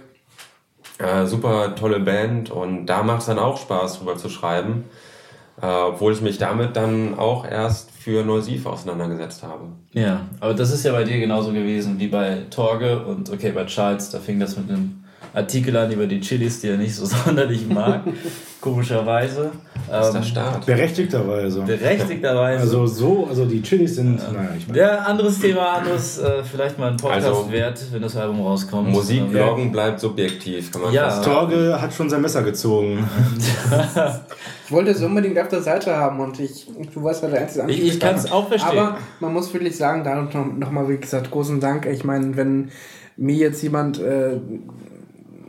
[0.97, 4.85] Äh, super tolle Band und da macht es dann auch Spaß, drüber zu schreiben.
[5.61, 9.67] Äh, obwohl ich mich damit dann auch erst für Neusiv auseinandergesetzt habe.
[9.93, 13.65] Ja, aber das ist ja bei dir genauso gewesen wie bei Torge und okay, bei
[13.65, 15.04] Charles, da fing das mit einem
[15.35, 18.03] Artikel an über die Chilis, die er nicht so sonderlich mag.
[18.61, 19.51] Komischerweise.
[19.87, 20.65] Das ist der ähm, Start.
[20.65, 21.61] Berechtigterweise.
[21.61, 22.61] Berechtigterweise.
[22.61, 24.19] Also so, also die Chilis sind.
[24.19, 24.77] Ja, naja, ich mein.
[24.77, 28.89] ja anderes Thema, anderes, äh, vielleicht mal ein Podcast also, wert, wenn das Album rauskommt.
[28.89, 31.09] Musikbloggen bleibt subjektiv, kann man ja.
[31.09, 33.07] fast Torge hat schon sein Messer gezogen.
[34.65, 37.69] ich wollte es unbedingt auf der Seite haben und ich, du weißt, was der einzige
[37.69, 38.79] Ich, ich kann es auch verstehen.
[38.79, 41.85] Aber man muss wirklich sagen, da nochmal, wie gesagt, großen Dank.
[41.85, 42.71] Ich meine, wenn
[43.17, 44.39] mir jetzt jemand äh,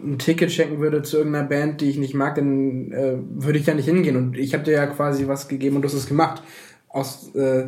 [0.04, 3.66] ein Ticket schenken würde zu irgendeiner Band, die ich nicht mag, dann äh, würde ich
[3.66, 4.16] ja nicht hingehen.
[4.16, 6.42] Und ich habe dir ja quasi was gegeben und du hast es gemacht.
[6.88, 7.64] Aus äh,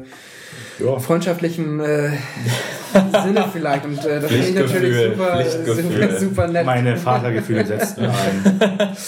[0.79, 0.99] ja.
[0.99, 2.11] freundschaftlichem äh,
[3.23, 3.85] Sinne vielleicht.
[3.85, 6.67] Und äh, das finde ich natürlich super, super, super nett.
[6.67, 8.97] Meine Vatergefühle setzen ein.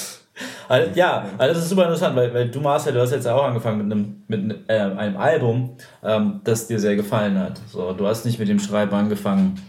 [0.68, 3.42] Also, ja, also das ist super interessant, weil, weil du Marcel, du hast jetzt auch
[3.42, 7.60] angefangen mit einem, mit äh, einem Album, ähm, das dir sehr gefallen hat.
[7.66, 9.60] So, du hast nicht mit dem Schreiben angefangen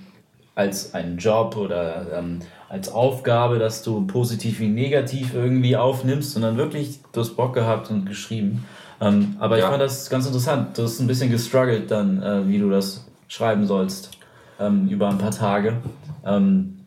[0.53, 2.39] als einen Job oder ähm,
[2.71, 7.91] als Aufgabe, dass du positiv wie negativ irgendwie aufnimmst, sondern wirklich, du hast Bock gehabt
[7.91, 8.65] und geschrieben.
[9.01, 9.65] Ähm, aber ja.
[9.65, 10.77] ich fand das ganz interessant.
[10.77, 14.11] Du hast ein bisschen gestruggelt dann, äh, wie du das schreiben sollst,
[14.57, 15.81] ähm, über ein paar Tage.
[16.25, 16.77] Ähm,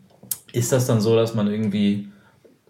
[0.53, 2.09] ist das dann so, dass man irgendwie,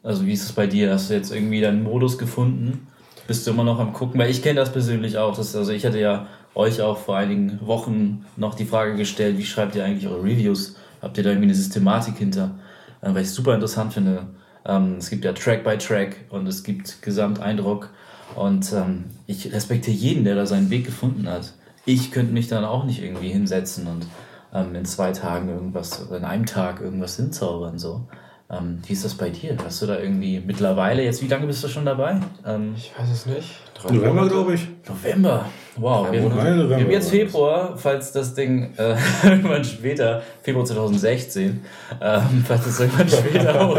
[0.03, 0.91] also wie ist es bei dir?
[0.91, 2.85] Hast du jetzt irgendwie deinen Modus gefunden?
[3.27, 4.19] Bist du immer noch am gucken?
[4.19, 5.37] Weil ich kenne das persönlich auch.
[5.37, 9.45] Das, also ich hatte ja euch auch vor einigen Wochen noch die Frage gestellt, wie
[9.45, 10.75] schreibt ihr eigentlich eure Reviews?
[11.01, 12.55] Habt ihr da irgendwie eine Systematik hinter?
[13.05, 14.27] Äh, weil ich es super interessant finde.
[14.65, 17.89] Ähm, es gibt ja Track by Track und es gibt Gesamteindruck
[18.35, 21.53] und ähm, ich respektiere jeden, der da seinen Weg gefunden hat.
[21.85, 24.07] Ich könnte mich dann auch nicht irgendwie hinsetzen und
[24.53, 27.77] ähm, in zwei Tagen irgendwas, oder in einem Tag irgendwas hinzaubern.
[27.77, 28.07] So.
[28.49, 29.55] Ähm, wie ist das bei dir?
[29.63, 32.19] Hast du da irgendwie mittlerweile, jetzt wie lange bist du schon dabei?
[32.45, 33.51] Ähm, ich weiß es nicht.
[33.83, 34.67] November, glaube ich.
[34.87, 35.45] November.
[35.77, 38.95] Wow, wir, haben, wir haben jetzt Februar, falls das Ding äh,
[39.27, 41.61] irgendwann später, Februar 2016,
[42.01, 43.77] ähm, falls es irgendwann später auch,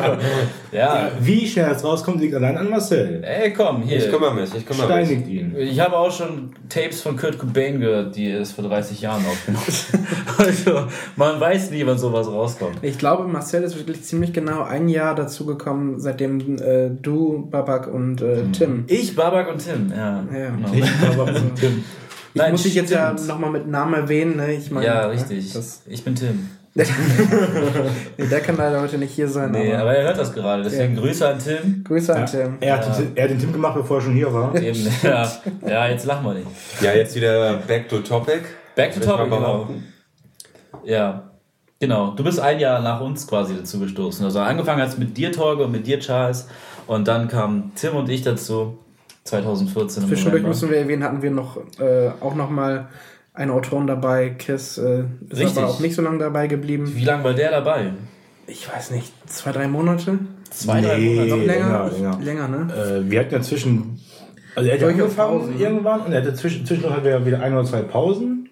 [0.72, 1.10] ja.
[1.20, 3.24] Wie es rauskommt, liegt allein an Marcel.
[3.24, 3.96] Ey, komm, hier.
[3.96, 5.34] Ich kümmere mich, ich kümmere Steinigt mich.
[5.34, 5.56] ihn.
[5.56, 9.64] Ich habe auch schon Tapes von Kurt Cobain gehört, die es vor 30 Jahren aufgenommen
[10.38, 12.76] Also, man weiß nie, wann sowas rauskommt.
[12.82, 17.86] Ich glaube, Marcel ist wirklich ziemlich genau ein Jahr dazu gekommen, seitdem äh, du, Babak
[17.92, 18.52] und äh, hm.
[18.52, 18.84] Tim.
[18.88, 20.24] Ich, Babak und Tim, ja.
[20.32, 20.50] ja.
[20.50, 20.72] Genau.
[20.72, 20.80] Ich,
[21.60, 21.84] Tim.
[22.34, 24.36] Ich Nein, muss dich jetzt ja nochmal mit Namen erwähnen.
[24.36, 24.52] Ne?
[24.54, 25.54] Ich meine, ja, richtig.
[25.54, 26.50] Ja, ich bin Tim.
[28.18, 29.50] nee, der kann leider heute nicht hier sein.
[29.50, 30.62] Nee, aber, aber er hört das gerade.
[30.62, 31.00] Deswegen ja.
[31.00, 31.82] Grüße an Tim.
[31.84, 32.26] Grüße an ja.
[32.26, 32.56] Tim.
[32.60, 34.54] Er hat, er hat den Tim gemacht, bevor er schon hier war.
[34.54, 35.32] Eben, ja.
[35.66, 36.46] ja, jetzt lachen wir nicht.
[36.82, 38.42] Ja, jetzt wieder back to topic.
[38.74, 39.70] Back to topic, genau.
[40.84, 41.30] Ja,
[41.80, 42.10] genau.
[42.10, 44.26] Du bist ein Jahr nach uns quasi dazu gestoßen.
[44.26, 46.46] Also angefangen hast mit dir, Torge, und mit dir, Charles.
[46.86, 48.78] Und dann kamen Tim und ich dazu.
[49.26, 50.06] 2014.
[50.06, 52.88] Zwischendurch müssen wir erwähnen, hatten wir noch äh, auch noch mal
[53.34, 54.34] einen Autoren dabei.
[54.38, 55.58] Chris äh, ist Richtig.
[55.58, 56.90] aber auch nicht so lange dabei geblieben.
[56.94, 57.92] Wie lange war der dabei?
[58.46, 60.18] Ich weiß nicht, zwei, drei Monate?
[60.50, 61.28] Zwei, nee, drei Monate?
[61.28, 61.90] Noch länger?
[61.90, 63.02] Länger, länger ne?
[63.06, 64.00] Äh, wir hatten ja zwischen...
[64.54, 65.62] Also er hat angefangen ne?
[65.62, 68.48] irgendwann und er hatte zwischen, zwischendurch hatten wir wieder ein oder zwei Pausen.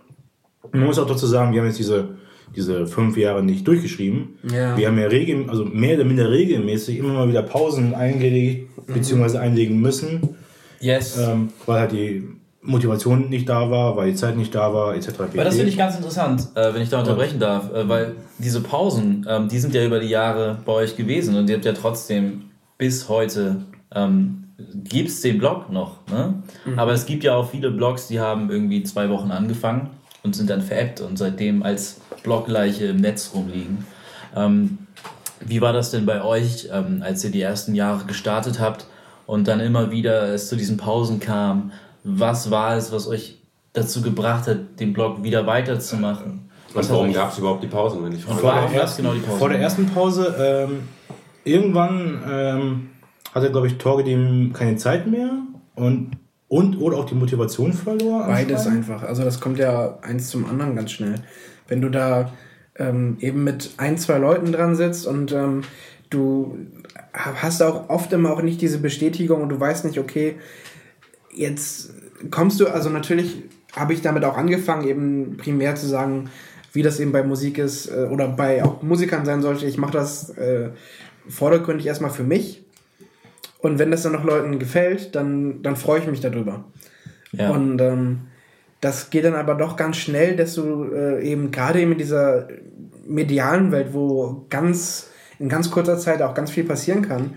[0.60, 2.08] Und man muss auch dazu sagen, wir haben jetzt diese
[2.56, 4.38] diese fünf Jahre nicht durchgeschrieben.
[4.50, 4.76] Ja.
[4.76, 8.94] Wir haben ja regel, also mehr oder minder regelmäßig immer mal wieder Pausen eingelegt, mhm.
[8.94, 10.37] beziehungsweise einlegen müssen.
[10.85, 11.16] Yes.
[11.16, 12.29] Ähm, weil halt die
[12.61, 15.12] Motivation nicht da war, weil die Zeit nicht da war, etc.
[15.18, 17.59] Weil das finde ich ganz interessant, äh, wenn ich da unterbrechen ja.
[17.59, 21.37] darf, äh, weil diese Pausen, ähm, die sind ja über die Jahre bei euch gewesen
[21.37, 24.44] und ihr habt ja trotzdem bis heute ähm,
[24.85, 26.07] gibt es den Blog noch.
[26.11, 26.35] Ne?
[26.64, 26.79] Mhm.
[26.79, 29.90] Aber es gibt ja auch viele Blogs, die haben irgendwie zwei Wochen angefangen
[30.23, 33.87] und sind dann veräppt und seitdem als Blogleiche im Netz rumliegen.
[34.37, 34.79] Ähm,
[35.40, 38.87] wie war das denn bei euch, ähm, als ihr die ersten Jahre gestartet habt?
[39.26, 41.72] Und dann immer wieder es zu diesen Pausen kam.
[42.02, 43.38] Was war es, was euch
[43.72, 46.50] dazu gebracht hat, den Blog wieder weiterzumachen?
[46.74, 48.40] Was warum gab es überhaupt die Pausen, wenn ich frage?
[48.40, 50.88] Vor, der ersten, genau die Pause vor der ersten Pause, ähm,
[51.44, 52.90] irgendwann ähm,
[53.32, 55.30] hatte, glaube ich, Torge dem keine Zeit mehr
[55.76, 56.12] und,
[56.48, 58.26] und oder auch die Motivation verloren.
[58.26, 59.02] Beides einfach.
[59.02, 61.14] Also das kommt ja eins zum anderen ganz schnell.
[61.68, 62.32] Wenn du da
[62.76, 65.62] ähm, eben mit ein, zwei Leuten dran sitzt und ähm,
[66.14, 66.59] du
[67.12, 70.37] hast auch oft immer auch nicht diese Bestätigung und du weißt nicht, okay,
[71.33, 71.92] jetzt
[72.31, 76.31] kommst du, also natürlich habe ich damit auch angefangen, eben primär zu sagen,
[76.72, 79.66] wie das eben bei Musik ist äh, oder bei auch Musikern sein sollte.
[79.66, 80.70] Ich mache das äh,
[81.29, 82.64] vordergründig erstmal für mich.
[83.59, 86.64] Und wenn das dann noch Leuten gefällt, dann, dann freue ich mich darüber.
[87.33, 87.50] Ja.
[87.50, 88.20] Und ähm,
[88.81, 92.48] das geht dann aber doch ganz schnell, dass du äh, eben gerade eben in dieser
[93.07, 97.35] medialen Welt, wo ganz in ganz kurzer Zeit auch ganz viel passieren kann,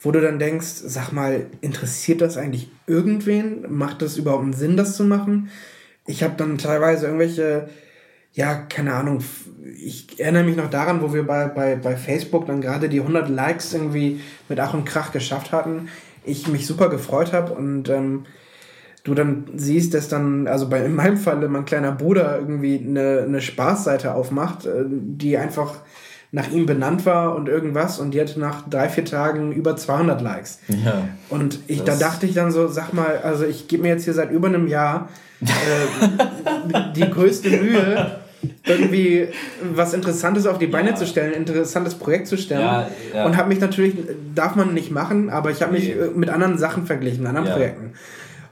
[0.00, 3.64] wo du dann denkst, sag mal, interessiert das eigentlich irgendwen?
[3.68, 5.50] Macht das überhaupt einen Sinn, das zu machen?
[6.06, 7.68] Ich habe dann teilweise irgendwelche
[8.38, 9.18] ja, keine Ahnung,
[9.76, 13.28] ich erinnere mich noch daran, wo wir bei, bei, bei Facebook dann gerade die 100
[13.28, 15.88] Likes irgendwie mit Ach und Krach geschafft hatten.
[16.24, 18.26] Ich mich super gefreut habe und ähm,
[19.02, 23.24] du dann siehst, dass dann, also bei, in meinem Falle mein kleiner Bruder irgendwie eine,
[23.26, 25.80] eine Spaßseite aufmacht, äh, die einfach
[26.30, 30.20] nach ihm benannt war und irgendwas und die hatte nach drei, vier Tagen über 200
[30.20, 30.58] Likes.
[30.68, 31.08] Ja.
[31.30, 34.12] Und ich, da dachte ich dann so, sag mal, also ich gebe mir jetzt hier
[34.12, 35.08] seit über einem Jahr
[35.40, 38.18] äh, die größte Mühe,
[38.66, 39.28] irgendwie
[39.74, 40.94] was Interessantes auf die Beine ja.
[40.96, 42.60] zu stellen, ein interessantes Projekt zu stellen.
[42.60, 43.24] Ja, ja.
[43.24, 43.94] Und habe mich natürlich,
[44.34, 45.94] darf man nicht machen, aber ich habe mich nee.
[46.14, 47.92] mit anderen Sachen verglichen, anderen Projekten.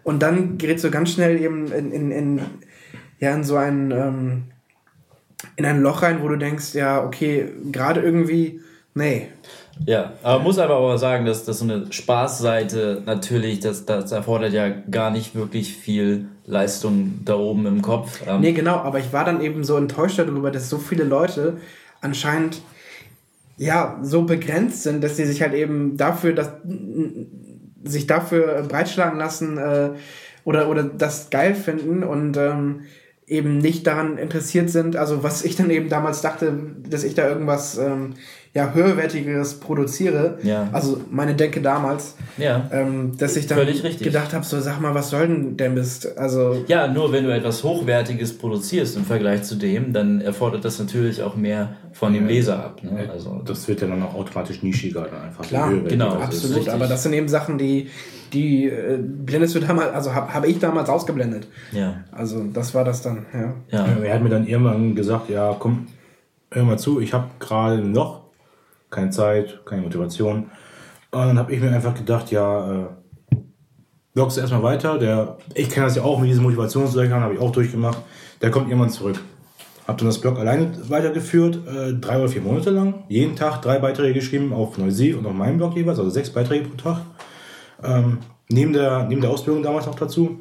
[0.03, 2.41] Und dann gerät so ganz schnell eben in, in, in
[3.19, 4.45] ja, in so ein, ähm,
[5.57, 8.61] in ein Loch rein, wo du denkst, ja, okay, gerade irgendwie,
[8.95, 9.29] nee.
[9.85, 14.53] Ja, aber muss aber auch sagen, dass, dass so eine Spaßseite natürlich, das, das erfordert
[14.53, 18.23] ja gar nicht wirklich viel Leistung da oben im Kopf.
[18.27, 21.59] Ähm nee, genau, aber ich war dann eben so enttäuscht darüber, dass so viele Leute
[22.01, 22.63] anscheinend
[23.59, 26.53] ja so begrenzt sind, dass sie sich halt eben dafür, dass
[27.85, 29.91] sich dafür breitschlagen lassen äh,
[30.45, 32.83] oder, oder das geil finden und ähm,
[33.27, 36.53] eben nicht daran interessiert sind, also was ich dann eben damals dachte,
[36.89, 38.15] dass ich da irgendwas ähm,
[38.57, 40.39] ja, höherwertigeres produziere.
[40.43, 40.69] Ja.
[40.73, 42.15] Also meine Denke damals.
[42.39, 42.71] Ja.
[42.73, 43.67] Ähm, dass ich dann
[44.01, 46.17] gedacht habe, so sag mal, was soll denn der Mist?
[46.17, 50.79] Also ja, nur wenn du etwas Hochwertiges produzierst im Vergleich zu dem, dann erfordert das
[50.79, 52.83] natürlich auch mehr von dem Leser ab.
[52.83, 53.11] Ne?
[53.13, 55.45] Also, das wird ja dann auch automatisch nischiger dann einfach.
[55.45, 56.69] Klar, genau, absolut.
[56.69, 57.91] Aber das sind eben Sachen, die,
[58.33, 61.49] die äh, blendest du damals, also habe hab ich damals ausgeblendet.
[61.73, 62.05] Ja.
[62.13, 63.55] Also das war das dann, ja.
[63.71, 63.87] ja.
[64.03, 65.87] Er hat mir dann irgendwann gesagt, ja, komm,
[66.51, 68.23] hör mal zu, ich habe gerade noch
[68.91, 70.51] keine Zeit, keine Motivation.
[71.11, 72.87] Und dann habe ich mir einfach gedacht, ja, äh,
[74.15, 74.99] blockst du erstmal weiter.
[74.99, 77.99] Der, ich kenne das ja auch mit diesen Motivationslöchern, habe ich auch durchgemacht.
[78.43, 79.21] Der kommt irgendwann zurück.
[79.87, 83.05] Habe dann das Blog alleine weitergeführt, äh, drei oder vier Monate lang.
[83.09, 86.69] Jeden Tag drei Beiträge geschrieben auf Neusiv und auf meinem Blog jeweils, also sechs Beiträge
[86.69, 87.03] pro Tag.
[87.83, 90.39] Ähm, neben, der, neben der Ausbildung damals noch dazu.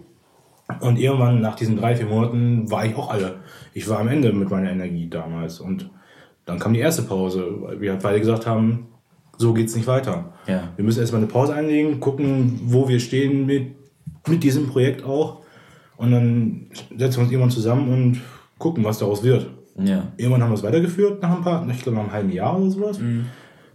[0.79, 3.35] Und irgendwann nach diesen drei, vier Monaten war ich auch alle.
[3.73, 5.59] Ich war am Ende mit meiner Energie damals.
[5.59, 5.89] Und
[6.45, 8.87] dann kam die erste Pause, weil wir beide gesagt haben,
[9.37, 10.33] so geht's nicht weiter.
[10.47, 10.69] Ja.
[10.75, 13.75] Wir müssen erstmal eine Pause einlegen, gucken, wo wir stehen mit,
[14.27, 15.41] mit diesem Projekt auch.
[15.97, 16.67] Und dann
[16.97, 18.21] setzen wir uns irgendwann zusammen und
[18.57, 19.49] gucken, was daraus wird.
[19.77, 20.07] Ja.
[20.17, 22.69] Irgendwann haben wir es weitergeführt nach ein paar, ich glaube nach einem halben Jahr oder
[22.69, 22.99] sowas.
[22.99, 23.25] Mhm.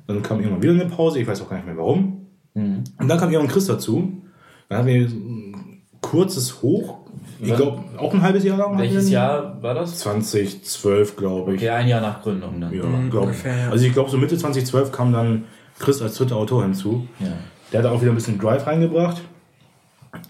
[0.06, 2.19] Dann kam irgendwann wieder eine Pause, ich weiß auch gar nicht mehr warum.
[2.54, 2.84] Mhm.
[2.98, 4.22] Und dann kam irgendwann Chris dazu.
[4.68, 7.00] Dann haben wir ein kurzes Hoch
[7.42, 8.78] ich glaube, auch ein halbes Jahr lang.
[8.78, 9.98] Welches Jahr war das?
[9.98, 11.60] 2012, glaube ich.
[11.60, 12.72] Okay, ein Jahr nach Gründung dann.
[12.72, 13.70] Ja, mhm, glaube ich.
[13.70, 15.44] Also ich glaube, so Mitte 2012 kam dann
[15.78, 17.06] Chris als dritter Autor hinzu.
[17.18, 17.28] Ja.
[17.72, 19.22] Der hat auch wieder ein bisschen Drive reingebracht.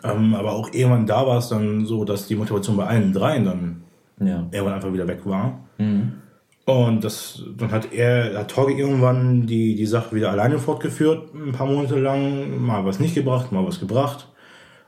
[0.04, 3.44] Ähm, aber auch irgendwann da war es dann so, dass die Motivation bei allen dreien
[3.44, 3.82] dann
[4.20, 4.46] ja.
[4.50, 5.58] irgendwann einfach wieder weg war.
[5.78, 6.12] Mhm.
[6.70, 11.50] Und das, dann hat er, hat Torge irgendwann die, die Sache wieder alleine fortgeführt, ein
[11.50, 14.28] paar Monate lang, mal was nicht gebracht, mal was gebracht.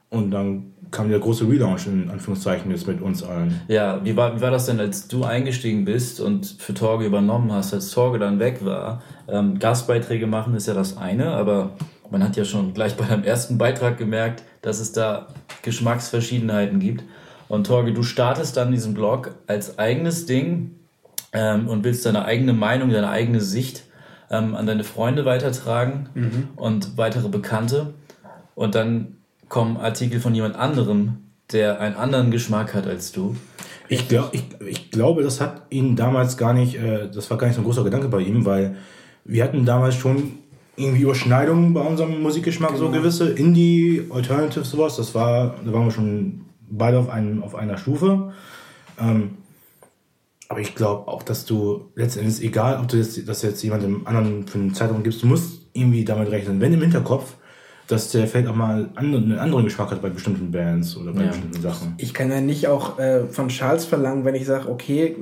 [0.09, 3.61] Und dann kam der große Relaunch in Anführungszeichen jetzt mit uns allen.
[3.67, 7.51] Ja, wie war, wie war das denn, als du eingestiegen bist und für Torge übernommen
[7.51, 9.03] hast, als Torge dann weg war?
[9.27, 11.71] Ähm, Gastbeiträge machen ist ja das eine, aber
[12.11, 15.27] man hat ja schon gleich bei deinem ersten Beitrag gemerkt, dass es da
[15.63, 17.03] Geschmacksverschiedenheiten gibt.
[17.49, 20.77] Und Torge, du startest dann diesen Blog als eigenes Ding
[21.33, 23.85] ähm, und willst deine eigene Meinung, deine eigene Sicht
[24.31, 26.49] ähm, an deine Freunde weitertragen mhm.
[26.57, 27.95] und weitere Bekannte.
[28.55, 29.17] Und dann
[29.49, 31.19] kommen Artikel von jemand anderem,
[31.53, 33.37] der einen anderen Geschmack hat als du.
[33.89, 37.47] Ich, glaub, ich, ich glaube, das hat ihn damals gar nicht, äh, das war gar
[37.47, 38.77] nicht so ein großer Gedanke bei ihm, weil
[39.25, 40.39] wir hatten damals schon
[40.77, 42.87] irgendwie Überschneidungen bei unserem Musikgeschmack, genau.
[42.87, 44.97] so gewisse Indie, Alternative, sowas.
[44.97, 48.33] Das war, da waren wir schon beide auf, einem, auf einer Stufe.
[48.99, 49.33] Ähm,
[50.53, 54.47] aber ich glaube auch, dass du letztendlich, egal ob du jetzt, das jetzt jemandem anderen
[54.47, 56.61] für eine Zeitung gibst, du musst irgendwie damit rechnen.
[56.61, 57.35] Wenn im Hinterkopf
[57.89, 61.27] dass der vielleicht auch mal einen anderen Geschmack hat bei bestimmten Bands oder bei ja.
[61.29, 61.95] bestimmten Sachen.
[61.99, 65.17] Ich kann ja nicht auch äh, von Charles verlangen, wenn ich sage, okay,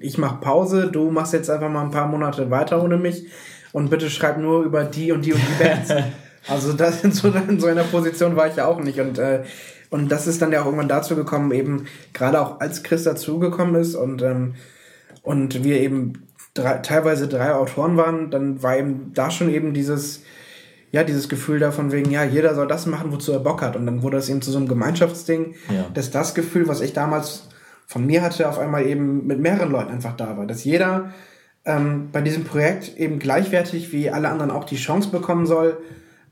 [0.00, 3.26] ich mache Pause, du machst jetzt einfach mal ein paar Monate weiter ohne mich
[3.72, 5.90] und bitte schreib nur über die und die und die Bands.
[6.48, 9.44] also das in so, in so einer Position war ich ja auch nicht und äh,
[9.90, 13.74] und das ist dann ja auch irgendwann dazu gekommen, eben gerade auch als Chris dazugekommen
[13.76, 14.54] ist und ähm,
[15.22, 20.22] und wir eben drei, teilweise drei Autoren waren, dann war eben da schon eben dieses
[20.90, 23.76] ja, dieses Gefühl davon wegen, ja, jeder soll das machen, wozu er Bock hat.
[23.76, 25.86] Und dann wurde es eben zu so einem Gemeinschaftsding, ja.
[25.92, 27.48] dass das Gefühl, was ich damals
[27.86, 30.46] von mir hatte, auf einmal eben mit mehreren Leuten einfach da war.
[30.46, 31.12] Dass jeder
[31.64, 35.76] ähm, bei diesem Projekt eben gleichwertig wie alle anderen auch die Chance bekommen soll,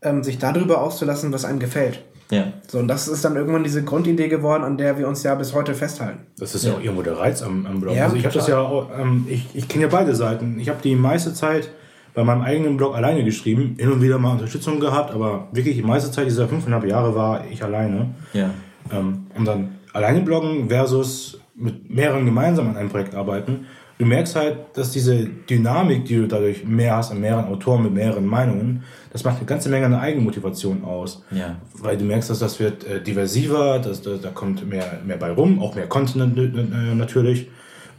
[0.00, 2.02] ähm, sich darüber auszulassen, was einem gefällt.
[2.30, 2.52] Ja.
[2.66, 5.54] So, und das ist dann irgendwann diese Grundidee geworden, an der wir uns ja bis
[5.54, 6.26] heute festhalten.
[6.38, 7.94] Das ist ja, ja auch irgendwo der Reiz am, am Blog.
[7.94, 10.58] Ja, also ich habe das ja auch, ähm, ich, ich kenne ja beide Seiten.
[10.58, 11.70] Ich habe die meiste Zeit
[12.14, 15.82] bei meinem eigenen Blog alleine geschrieben, hin und wieder mal Unterstützung gehabt, aber wirklich die
[15.82, 18.14] meiste Zeit dieser fünfeinhalb Jahre war ich alleine.
[18.32, 18.50] Ja.
[18.90, 23.66] Ähm, und dann alleine bloggen versus mit mehreren gemeinsam an einem Projekt arbeiten.
[23.98, 27.94] Du merkst halt, dass diese Dynamik, die du dadurch mehr hast an mehreren Autoren mit
[27.94, 31.22] mehreren Meinungen, das macht eine ganze Menge an Eigenmotivation aus.
[31.30, 31.56] Ja.
[31.78, 35.30] Weil du merkst, dass das wird äh, diversiver, dass, da, da kommt mehr, mehr bei
[35.30, 37.48] rum, auch mehr Content äh, natürlich.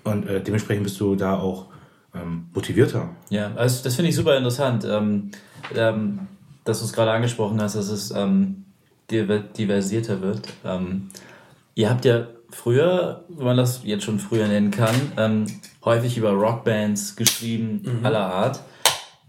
[0.03, 1.65] Und äh, dementsprechend bist du da auch
[2.13, 3.09] ähm, motivierter.
[3.29, 5.31] Ja, also das finde ich super interessant, ähm,
[5.75, 6.19] ähm,
[6.63, 8.65] dass du es gerade angesprochen hast, dass es ähm,
[9.09, 10.41] diversierter wird.
[10.63, 11.09] Ähm,
[11.75, 15.45] ihr habt ja früher, wenn man das jetzt schon früher nennen kann, ähm,
[15.88, 18.05] häufig über Rockbands geschrieben, mhm.
[18.05, 18.59] aller Art.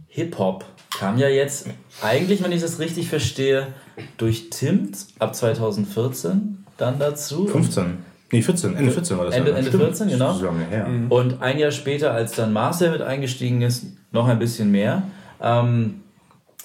[0.08, 0.64] Hip-Hop
[0.98, 1.68] kam ja jetzt
[2.02, 3.68] eigentlich, wenn ich das richtig verstehe,
[4.16, 7.46] durch Timt ab 2014 dann dazu.
[7.46, 7.98] 15.
[8.32, 9.36] Nee, 14, Ende 14 war das.
[9.36, 10.32] Ende, Ende 14, genau.
[10.32, 10.86] Ist lange her.
[10.88, 11.10] Mhm.
[11.10, 15.04] Und ein Jahr später, als dann Marcel mit eingestiegen ist, noch ein bisschen mehr.
[15.40, 16.02] Ähm,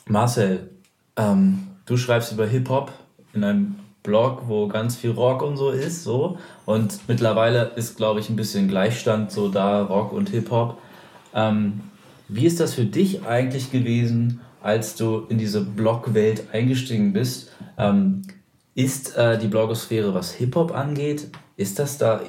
[0.07, 0.71] Marcel,
[1.15, 2.91] ähm, du schreibst über Hip-Hop
[3.33, 6.37] in einem Blog, wo ganz viel Rock und so ist, so.
[6.65, 10.77] Und mittlerweile ist, glaube ich, ein bisschen Gleichstand so da, Rock und Hip-Hop.
[11.33, 11.81] Ähm,
[12.27, 17.51] wie ist das für dich eigentlich gewesen, als du in diese Blog-Welt eingestiegen bist?
[17.77, 18.23] Ähm,
[18.75, 22.21] ist äh, die Blogosphäre, was Hip-Hop angeht, ist das da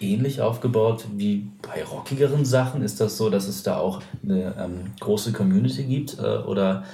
[0.00, 2.82] ähnlich aufgebaut wie bei rockigeren Sachen?
[2.82, 6.18] Ist das so, dass es da auch eine ähm, große Community gibt?
[6.18, 6.84] Äh, oder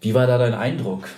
[0.00, 1.08] wie war da dein Eindruck?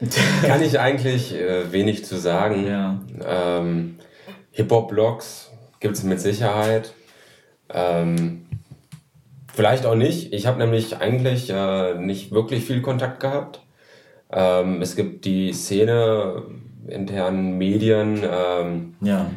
[0.42, 2.66] Kann ich eigentlich äh, wenig zu sagen.
[2.66, 3.00] Ja.
[3.24, 3.96] Ähm,
[4.52, 6.92] Hip-Hop-Blogs gibt es mit Sicherheit.
[7.72, 8.46] Ähm,
[9.52, 10.32] vielleicht auch nicht.
[10.32, 13.60] Ich habe nämlich eigentlich äh, nicht wirklich viel Kontakt gehabt.
[14.30, 16.42] Ähm, es gibt die Szene
[16.88, 19.30] internen Medien, ähm, ja.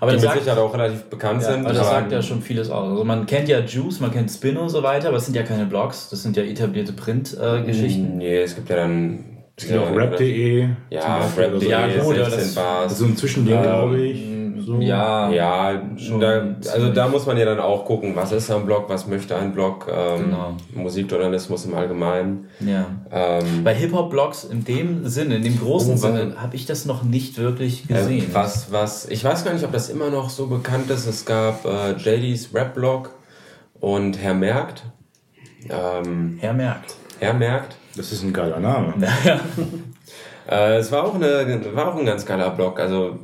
[0.00, 1.64] Aber die mit sagt, Sicherheit auch relativ bekannt ja, sind.
[1.64, 2.90] Aber das sagt ja schon vieles aus.
[2.90, 5.42] Also man kennt ja Juice, man kennt Spin und so weiter, aber es sind ja
[5.42, 8.12] keine Blogs, das sind ja etablierte Print-Geschichten.
[8.12, 10.68] Äh, nee, es gibt ja dann es gibt auch rap.de.
[10.88, 12.96] Ja, rap.de, ja, gut, 16 Bars.
[12.96, 14.24] So ein Zwischending, ähm, glaube ich.
[14.64, 14.80] So.
[14.80, 15.82] Ja, ja
[16.20, 19.34] da, also da muss man ja dann auch gucken, was ist ein Blog, was möchte
[19.36, 20.56] ein Blog, ähm, genau.
[20.74, 22.48] Musikjournalismus im Allgemeinen.
[22.60, 22.86] Ja.
[23.10, 27.02] Ähm, Bei Hip-Hop-Blogs in dem Sinne, in dem großen oh, Sinne, habe ich das noch
[27.02, 28.30] nicht wirklich gesehen.
[28.30, 31.06] Äh, was, was, ich weiß gar nicht, ob das immer noch so bekannt ist.
[31.06, 33.10] Es gab äh, JDs Rap-Blog
[33.80, 34.84] und Herr Merkt.
[35.68, 36.94] Ähm, Herr Merkt.
[37.18, 37.76] Herr Merkt.
[37.96, 38.94] Das ist ein geiler Name.
[40.48, 42.78] äh, es war auch, eine, war auch ein ganz geiler Blog.
[42.78, 43.18] Also,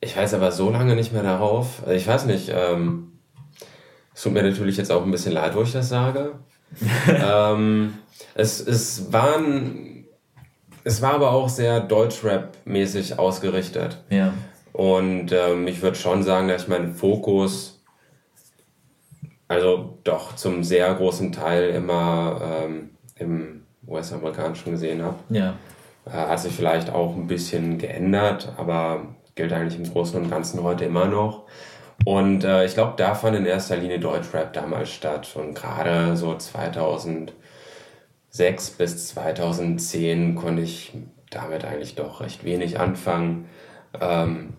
[0.00, 1.82] ich weiß aber so lange nicht mehr darauf.
[1.82, 2.52] Also ich weiß nicht.
[2.54, 3.12] Ähm,
[4.14, 6.38] es tut mir natürlich jetzt auch ein bisschen leid, wo ich das sage.
[7.08, 7.94] ähm,
[8.34, 10.04] es, es, waren,
[10.84, 13.98] es war aber auch sehr Deutschrap-mäßig ausgerichtet.
[14.10, 14.32] Ja.
[14.72, 17.82] Und ähm, ich würde schon sagen, dass ich meinen Fokus,
[19.48, 22.90] also doch zum sehr großen Teil immer ähm,
[23.24, 25.16] im US-amerikanischen gesehen habe.
[25.28, 25.54] Ja.
[26.06, 30.62] Äh, hat sich vielleicht auch ein bisschen geändert, aber gilt eigentlich im Großen und Ganzen
[30.62, 31.44] heute immer noch.
[32.04, 35.34] Und äh, ich glaube, da fand in erster Linie Deutschrap damals statt.
[35.36, 37.34] Und gerade so 2006
[38.76, 40.92] bis 2010 konnte ich
[41.30, 43.46] damit eigentlich doch recht wenig anfangen.
[44.00, 44.54] Ähm,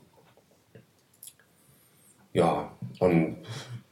[2.34, 3.38] ja, und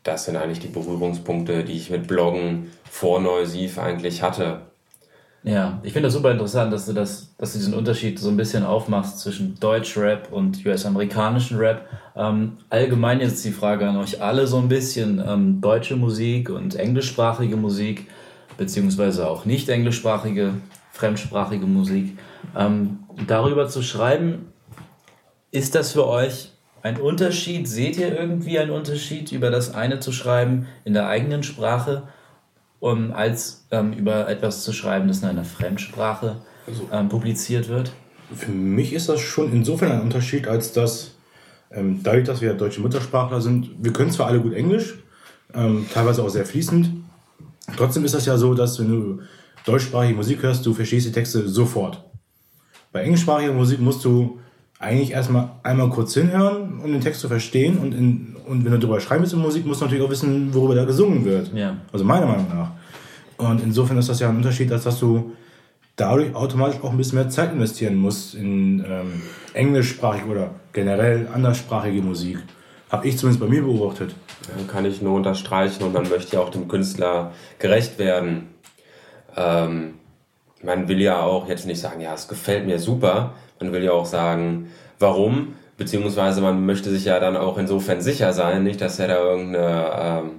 [0.04, 4.62] das sind eigentlich die Berührungspunkte, die ich mit Bloggen vor Neusiv eigentlich hatte.
[5.42, 8.38] Ja, ich finde das super interessant, dass du das, dass du diesen Unterschied so ein
[8.38, 11.88] bisschen aufmachst zwischen Deutsch-Rap und US-amerikanischen Rap.
[12.16, 16.76] Ähm, allgemein jetzt die Frage an euch alle so ein bisschen ähm, deutsche Musik und
[16.76, 18.06] englischsprachige Musik,
[18.58, 20.54] beziehungsweise auch nicht englischsprachige,
[20.92, 22.16] fremdsprachige Musik.
[22.56, 24.54] Ähm, darüber zu schreiben,
[25.50, 26.52] ist das für euch
[26.84, 27.68] ein Unterschied?
[27.68, 32.04] Seht ihr irgendwie einen Unterschied, über das eine zu schreiben in der eigenen Sprache
[32.84, 37.94] um, als ähm, über etwas zu schreiben, das in einer Fremdsprache also, ähm, publiziert wird?
[38.36, 41.12] Für mich ist das schon insofern ein Unterschied, als dass
[41.72, 44.96] ähm, dadurch, dass wir deutsche Muttersprachler sind, wir können zwar alle gut Englisch,
[45.54, 46.90] ähm, teilweise auch sehr fließend.
[47.78, 49.22] Trotzdem ist das ja so, dass wenn du
[49.66, 52.04] deutschsprachige Musik hörst, du verstehst die Texte sofort.
[52.92, 54.42] Bei englischsprachiger Musik musst du
[54.80, 57.78] eigentlich erstmal einmal kurz hinhören, um den Text zu verstehen.
[57.78, 60.54] Und, in, und wenn du darüber schreiben willst in Musik, musst du natürlich auch wissen,
[60.54, 61.54] worüber da gesungen wird.
[61.54, 61.78] Ja.
[61.92, 62.72] Also meiner Meinung nach.
[63.38, 65.32] Und insofern ist das ja ein Unterschied, als dass du
[65.96, 69.22] dadurch automatisch auch ein bisschen mehr Zeit investieren musst in ähm,
[69.54, 72.40] englischsprachige oder generell anderssprachige Musik.
[72.90, 74.16] Habe ich zumindest bei mir beobachtet.
[74.48, 78.50] Ja, kann ich nur unterstreichen und man möchte ja auch dem Künstler gerecht werden.
[79.36, 79.96] Ähm,
[80.62, 83.34] man will ja auch jetzt nicht sagen, ja, es gefällt mir super.
[83.64, 85.56] Man will ja auch sagen, warum.
[85.78, 89.92] Beziehungsweise man möchte sich ja dann auch insofern sicher sein, nicht, dass er da irgendeine
[90.00, 90.32] ähm,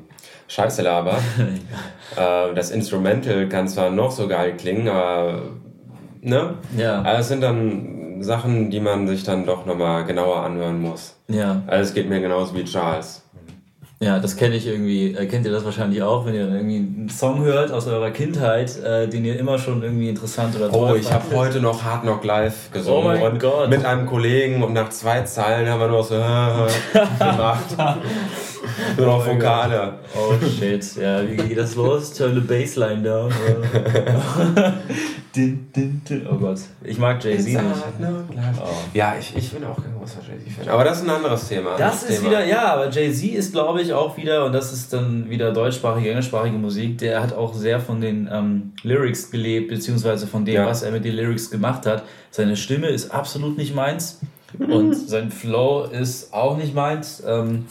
[0.47, 1.20] Scheiße labert.
[2.16, 5.43] äh, das Instrumental kann zwar noch so geil klingen, aber
[6.20, 6.55] ne?
[6.77, 7.01] Ja.
[7.01, 11.16] Aber es sind dann Sachen, die man sich dann doch nochmal genauer anhören muss.
[11.29, 11.62] Ja.
[11.66, 13.24] Also es geht mir genauso wie Charles.
[14.01, 15.15] Ja, das kenne ich irgendwie.
[15.15, 18.77] Äh, kennt ihr das wahrscheinlich auch, wenn ihr irgendwie einen Song hört aus eurer Kindheit,
[18.83, 22.03] äh, den ihr immer schon irgendwie interessant oder toll Oh, ich habe heute noch Hard
[22.03, 23.17] Knock Live gesungen.
[23.17, 23.71] Oh mein Gott.
[23.71, 26.15] Mit einem Kollegen und nach zwei Zeilen haben wir nur so
[27.19, 27.77] gemacht.
[28.97, 29.95] nur noch oh Vokale.
[30.15, 30.97] Oh shit.
[30.97, 32.12] Ja, wie geht das los?
[32.12, 33.31] Turn the baseline down.
[35.35, 36.27] din, din, din.
[36.31, 36.61] Oh Gott.
[36.83, 37.59] Ich mag Jay-Z nicht.
[37.59, 38.69] Oh.
[38.93, 40.69] Ja, ich, ich bin auch kein großer Jay-Z-Fan.
[40.69, 41.77] Aber das ist ein anderes Thema.
[41.77, 42.31] Das, das ist Thema.
[42.31, 46.11] wieder, ja, aber Jay-Z ist, glaube ich, auch wieder, und das ist dann wieder deutschsprachige,
[46.11, 50.67] englischsprachige Musik, der hat auch sehr von den ähm, Lyrics gelebt, beziehungsweise von dem, ja.
[50.67, 52.05] was er mit den Lyrics gemacht hat.
[52.31, 54.21] Seine Stimme ist absolut nicht meins.
[54.59, 57.23] und sein Flow ist auch nicht meins.
[57.27, 57.67] Ähm,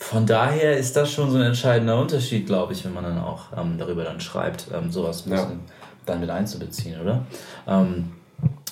[0.00, 3.56] von daher ist das schon so ein entscheidender Unterschied, glaube ich, wenn man dann auch
[3.56, 5.74] ähm, darüber dann schreibt, ähm, sowas ein bisschen ja.
[6.06, 7.26] dann mit einzubeziehen, oder?
[7.68, 8.12] Ähm,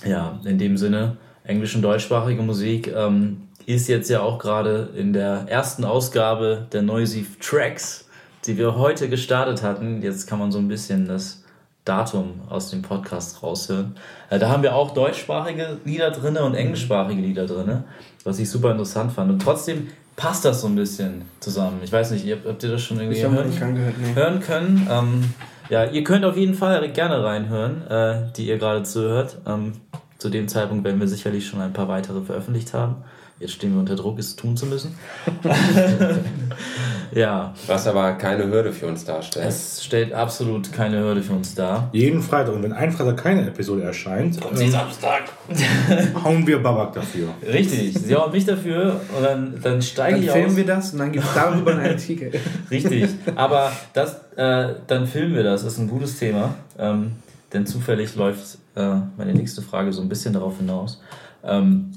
[0.04, 5.12] ja, in dem Sinne, englisch und deutschsprachige Musik ähm, ist jetzt ja auch gerade in
[5.12, 8.08] der ersten Ausgabe der Noisy Tracks,
[8.46, 10.02] die wir heute gestartet hatten.
[10.02, 11.44] Jetzt kann man so ein bisschen das
[11.84, 13.96] Datum aus dem Podcast raushören.
[14.30, 17.84] Äh, da haben wir auch deutschsprachige Lieder drin und englischsprachige Lieder drin,
[18.24, 19.30] was ich super interessant fand.
[19.30, 19.88] Und trotzdem
[20.18, 21.78] passt das so ein bisschen zusammen.
[21.84, 24.14] Ich weiß nicht, ihr, habt ihr das schon irgendwie hören, gehört, nee.
[24.14, 24.88] hören können?
[24.90, 25.34] Ähm,
[25.70, 29.38] ja, ihr könnt auf jeden Fall gerne reinhören, äh, die ihr gerade zuhört.
[29.46, 29.74] Ähm,
[30.18, 32.96] zu dem Zeitpunkt werden wir sicherlich schon ein paar weitere veröffentlicht haben.
[33.40, 34.96] Jetzt stehen wir unter Druck, es tun zu müssen.
[37.12, 37.54] ja.
[37.68, 39.46] Was aber keine Hürde für uns darstellt.
[39.46, 41.88] Es stellt absolut keine Hürde für uns dar.
[41.92, 42.56] Jeden Freitag.
[42.56, 45.22] Und wenn ein Freitag keine Episode erscheint, kommt sie ähm, Samstag.
[46.24, 47.28] hauen wir Babak dafür.
[47.46, 47.96] Richtig.
[47.96, 50.34] Sie hauen mich dafür und dann, dann steige dann ich aus.
[50.34, 52.32] Dann filmen wir das und dann gibt es darüber einen Artikel.
[52.72, 53.08] Richtig.
[53.36, 55.62] Aber das, äh, dann filmen wir das.
[55.62, 56.56] Das ist ein gutes Thema.
[56.76, 57.12] Ähm,
[57.52, 61.00] denn zufällig läuft äh, meine nächste Frage so ein bisschen darauf hinaus.
[61.44, 61.92] Ähm,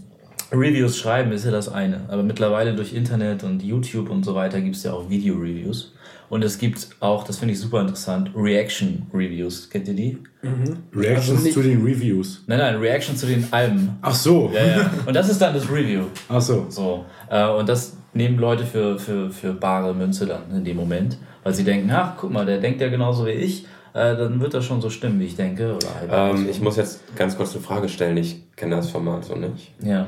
[0.52, 4.60] Reviews schreiben ist ja das eine, aber mittlerweile durch Internet und YouTube und so weiter
[4.62, 5.94] gibt es ja auch Video-Reviews.
[6.30, 9.70] Und es gibt auch, das finde ich super interessant, Reaction-Reviews.
[9.70, 10.18] Kennt ihr die?
[10.42, 10.78] Mhm.
[10.96, 12.44] Reactions also zu den Reviews.
[12.48, 13.98] Nein, nein, Reaction zu den Alben.
[14.02, 14.50] Ach so.
[14.54, 14.92] Ja, ja.
[15.06, 16.04] Und das ist dann das Review.
[16.30, 16.66] Ach so.
[16.70, 17.06] so.
[17.30, 21.54] Äh, und das nehmen Leute für, für, für bare Münze dann in dem Moment, weil
[21.54, 24.66] sie denken, ach, guck mal, der denkt ja genauso wie ich äh, dann wird das
[24.66, 25.76] schon so stimmen, wie ich denke.
[25.76, 28.18] Oder halt ähm, ich muss jetzt ganz kurz eine Frage stellen.
[28.18, 29.74] Ich kenne das Format so nicht.
[29.84, 30.08] Ja.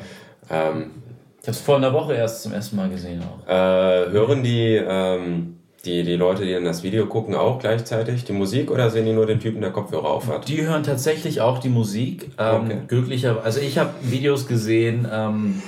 [0.54, 0.92] Ähm,
[1.42, 3.48] ich habe es vor einer Woche erst zum ersten Mal gesehen auch.
[3.50, 8.32] Äh, hören die, ähm, die, die Leute, die dann das Video gucken, auch gleichzeitig die
[8.32, 10.48] Musik oder sehen die nur den Typen, der Kopfhörer auf hat?
[10.48, 12.32] Die hören tatsächlich auch die Musik.
[12.38, 12.78] Ähm, okay.
[12.88, 15.62] Glücklicher, also ich habe Videos gesehen, ähm,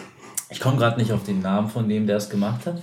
[0.49, 2.81] ich komme gerade nicht auf den Namen von dem, der es gemacht hat.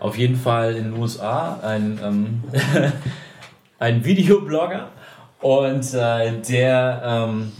[0.00, 2.44] Auf jeden Fall in den USA ein ähm,
[3.78, 4.88] ein Videoblogger
[5.40, 7.52] und äh, der ähm,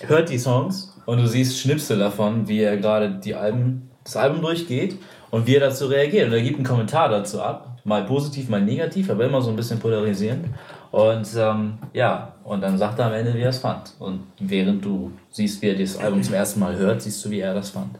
[0.00, 4.40] hört die Songs und du siehst Schnipsel davon, wie er gerade die Alben, das Album
[4.40, 4.96] durchgeht
[5.30, 6.26] und wie er dazu reagiert.
[6.26, 9.56] Und er gibt einen Kommentar dazu ab, mal positiv, mal negativ, aber immer so ein
[9.56, 10.46] bisschen polarisierend.
[10.90, 13.94] Und ähm, ja, und dann sagt er am Ende, wie er es fand.
[13.98, 17.40] Und während du siehst, wie er das Album zum ersten Mal hört, siehst du, wie
[17.40, 17.96] er das fand.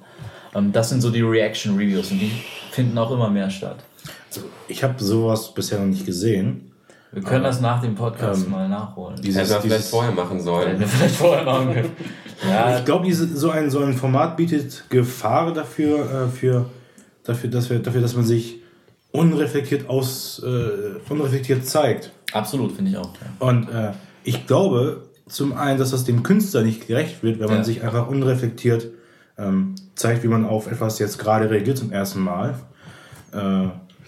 [0.55, 2.33] Ähm, das sind so die Reaction-Reviews und die
[2.71, 3.79] finden auch immer mehr statt.
[4.29, 6.72] Also ich habe sowas bisher noch nicht gesehen.
[7.13, 9.21] Wir können das nach dem Podcast ähm, mal nachholen.
[9.21, 10.81] Dieses, Hätten wir vielleicht vorher machen sollen.
[10.81, 11.91] wir vielleicht vorher machen können.
[12.49, 12.79] Ja.
[12.79, 16.67] Ich glaube, so ein, so ein Format bietet Gefahr dafür, äh, für,
[17.23, 18.61] dafür, dass wir, dafür, dass man sich
[19.11, 22.13] unreflektiert aus äh, unreflektiert zeigt.
[22.33, 23.13] Absolut, finde ich auch.
[23.15, 23.47] Ja.
[23.47, 23.93] Und äh,
[24.25, 27.65] ich glaube zum einen, dass das dem Künstler nicht gerecht wird, wenn man ja.
[27.65, 28.89] sich einfach unreflektiert
[29.37, 32.55] ähm, zeigt, wie man auf etwas jetzt gerade reagiert zum ersten Mal.
[33.33, 33.37] Äh,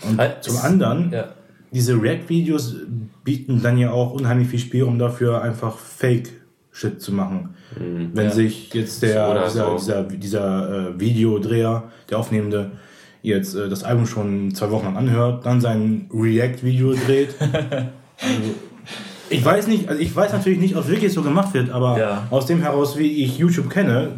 [0.09, 1.29] und halt, zum anderen ja
[1.75, 2.77] diese React-Videos
[3.25, 7.57] bieten dann ja auch unheimlich viel Spielraum dafür, einfach Fake-Shit zu machen.
[7.77, 8.31] Mhm, Wenn ja.
[8.31, 9.77] sich jetzt der, dieser, so.
[9.77, 12.71] dieser, dieser äh, Videodreher, der Aufnehmende,
[13.23, 17.35] jetzt äh, das Album schon zwei Wochen lang anhört, dann sein React-Video dreht.
[17.41, 18.55] also,
[19.31, 21.99] ich weiß nicht, also ich weiß natürlich nicht, ob es wirklich so gemacht wird, aber
[21.99, 22.27] ja.
[22.31, 24.13] aus dem heraus, wie ich YouTube kenne,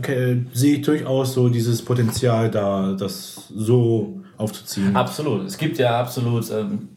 [0.52, 4.94] sehe ich durchaus so dieses Potenzial da, das so aufzuziehen.
[4.94, 5.46] Absolut.
[5.46, 6.88] Es gibt ja absolut ähm,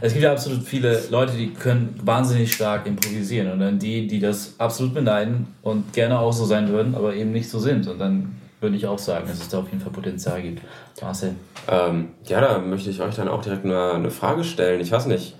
[0.00, 4.20] es gibt ja absolut viele Leute, die können wahnsinnig stark improvisieren und dann die, die
[4.20, 7.86] das absolut beneiden und gerne auch so sein würden, aber eben nicht so sind.
[7.88, 10.62] Und dann würde ich auch sagen, dass es da auf jeden Fall Potenzial gibt.
[11.00, 11.34] Marcel.
[11.68, 14.80] Ähm, ja, da möchte ich euch dann auch direkt eine, eine Frage stellen.
[14.80, 15.34] Ich weiß nicht,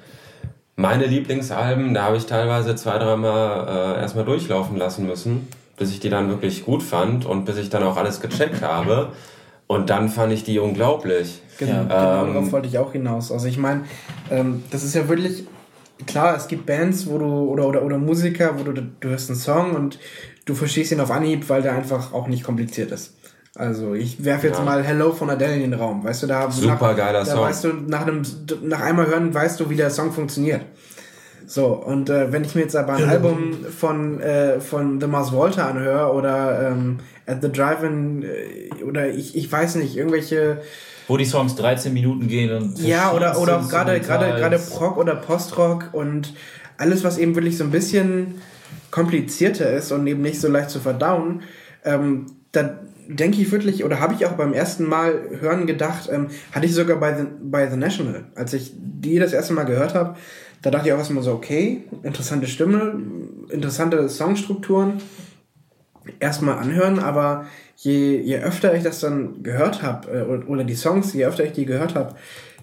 [0.76, 6.00] meine Lieblingsalben, da habe ich teilweise zwei, dreimal äh, erstmal durchlaufen lassen müssen, bis ich
[6.00, 9.12] die dann wirklich gut fand und bis ich dann auch alles gecheckt habe.
[9.66, 11.40] Und dann fand ich die unglaublich.
[11.58, 13.32] Genau, genau darauf wollte ich auch hinaus.
[13.32, 13.84] Also ich meine,
[14.30, 15.44] ähm, das ist ja wirklich
[16.06, 19.38] klar, es gibt Bands, wo du oder oder oder Musiker, wo du du hörst einen
[19.38, 19.98] Song und
[20.44, 23.14] du verstehst ihn auf Anhieb, weil der einfach auch nicht kompliziert ist.
[23.54, 24.64] Also ich werfe jetzt ja.
[24.64, 27.40] mal Hello von Adele in den Raum, weißt du, da super nach, geiler da Song.
[27.40, 28.22] weißt du nach einem
[28.62, 30.62] nach einmal hören weißt du, wie der Song funktioniert.
[31.46, 35.32] So und äh, wenn ich mir jetzt aber ein Album von äh, von The Mars
[35.32, 40.60] Walter anhöre oder ähm, At the Drive-In äh, oder ich ich weiß nicht irgendwelche
[41.08, 44.96] wo die Songs 13 Minuten gehen und ja oder oder auch gerade gerade gerade Prog
[44.96, 46.34] oder Postrock und
[46.76, 48.36] alles was eben wirklich so ein bisschen
[48.92, 51.42] komplizierter ist und eben nicht so leicht zu verdauen
[51.84, 52.78] ähm, da
[53.08, 56.74] denke ich wirklich, oder habe ich auch beim ersten Mal hören gedacht, ähm, hatte ich
[56.74, 60.16] sogar bei The, bei The National, als ich die das erste Mal gehört habe,
[60.60, 63.00] da dachte ich auch erstmal so, okay, interessante Stimme,
[63.48, 65.00] interessante Songstrukturen,
[66.20, 67.46] erstmal anhören, aber
[67.78, 71.52] je, je öfter ich das dann gehört habe, äh, oder die Songs, je öfter ich
[71.52, 72.14] die gehört habe,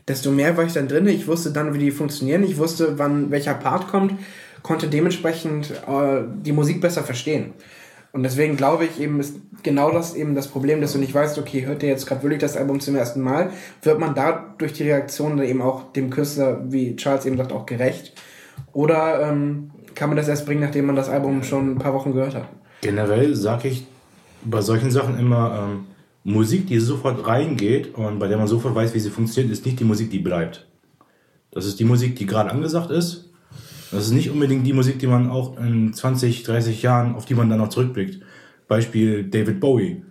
[0.07, 1.07] desto mehr war ich dann drin.
[1.07, 4.13] Ich wusste dann, wie die funktionieren, ich wusste, wann welcher Part kommt,
[4.61, 7.53] konnte dementsprechend äh, die Musik besser verstehen.
[8.11, 11.37] Und deswegen glaube ich eben, ist genau das eben das Problem, dass du nicht weißt,
[11.37, 13.51] okay, hört ihr jetzt gerade wirklich das Album zum ersten Mal,
[13.81, 17.51] wird man da durch die Reaktion dann eben auch dem Künstler, wie Charles eben sagt,
[17.51, 18.13] auch gerecht?
[18.71, 22.13] Oder ähm, kann man das erst bringen, nachdem man das Album schon ein paar Wochen
[22.13, 22.47] gehört hat?
[22.81, 23.85] Generell sage ich
[24.45, 25.85] bei solchen Sachen immer, ähm,
[26.23, 29.79] Musik, die sofort reingeht und bei der man sofort weiß, wie sie funktioniert, ist nicht
[29.79, 30.65] die Musik, die bleibt.
[31.51, 33.25] Das ist die Musik, die gerade angesagt ist
[33.91, 37.35] das ist nicht unbedingt die Musik, die man auch in 20, 30 Jahren, auf die
[37.35, 38.19] man dann noch zurückblickt.
[38.67, 40.03] Beispiel David Bowie,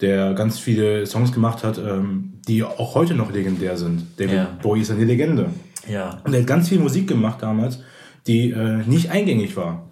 [0.00, 4.02] der ganz viele Songs gemacht hat, ähm, die auch heute noch legendär sind.
[4.18, 4.58] David ja.
[4.62, 5.46] Bowie ist eine Legende.
[5.88, 6.20] Ja.
[6.24, 7.80] Und er hat ganz viel Musik gemacht damals,
[8.26, 9.88] die äh, nicht eingängig war.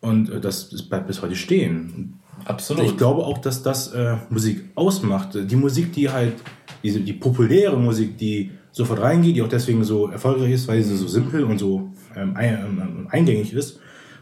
[0.00, 2.20] Und äh, das, das bleibt bis heute stehen.
[2.44, 2.84] Absolut.
[2.84, 5.30] Ich glaube auch, dass das äh, Musik ausmacht.
[5.34, 6.34] Die Musik, die halt,
[6.82, 10.96] diese, die populäre Musik, die sofort reingeht, die auch deswegen so erfolgreich ist, weil sie
[10.96, 13.78] so simpel und so ähm, ähm, eingängig ist.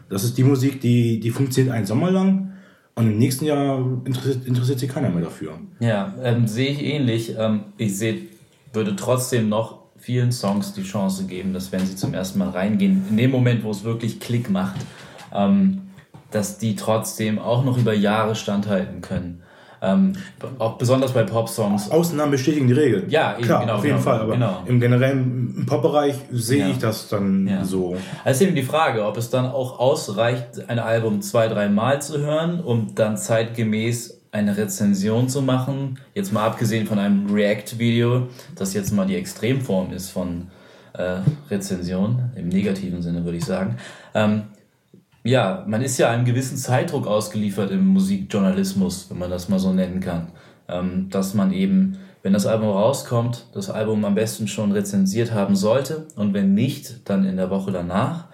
[0.09, 2.53] Das ist die Musik, die, die funktioniert einen Sommer lang
[2.95, 5.53] und im nächsten Jahr interessiert, interessiert sich keiner mehr dafür.
[5.79, 7.35] Ja, ähm, sehe ich ähnlich.
[7.37, 8.21] Ähm, ich sehe,
[8.71, 13.05] würde trotzdem noch vielen Songs die Chance geben, dass wenn sie zum ersten Mal reingehen,
[13.09, 14.75] in dem Moment, wo es wirklich Klick macht,
[15.33, 15.82] ähm,
[16.33, 19.43] dass die trotzdem auch noch über Jahre standhalten können.
[19.83, 20.13] Ähm,
[20.59, 21.91] auch besonders bei Pop-Songs.
[21.91, 23.05] Ausnahmen bestätigen die Regel.
[23.09, 24.21] Ja, eben, Klar, genau, auf jeden genau, Fall.
[24.21, 24.63] Aber genau.
[24.65, 26.69] im generellen Pop-Bereich sehe ja.
[26.69, 27.65] ich das dann ja.
[27.65, 27.97] so.
[28.23, 32.01] Also ist eben die Frage, ob es dann auch ausreicht, ein Album zwei, drei Mal
[32.01, 35.99] zu hören, um dann zeitgemäß eine Rezension zu machen.
[36.15, 40.47] Jetzt mal abgesehen von einem React-Video, das jetzt mal die Extremform ist von
[40.93, 41.17] äh,
[41.51, 43.75] Rezension, im negativen Sinne würde ich sagen.
[44.13, 44.43] Ähm,
[45.23, 49.71] ja, man ist ja einem gewissen Zeitdruck ausgeliefert im Musikjournalismus, wenn man das mal so
[49.71, 50.27] nennen kann.
[50.67, 55.55] Ähm, dass man eben, wenn das Album rauskommt, das Album am besten schon rezensiert haben
[55.55, 58.25] sollte und wenn nicht, dann in der Woche danach.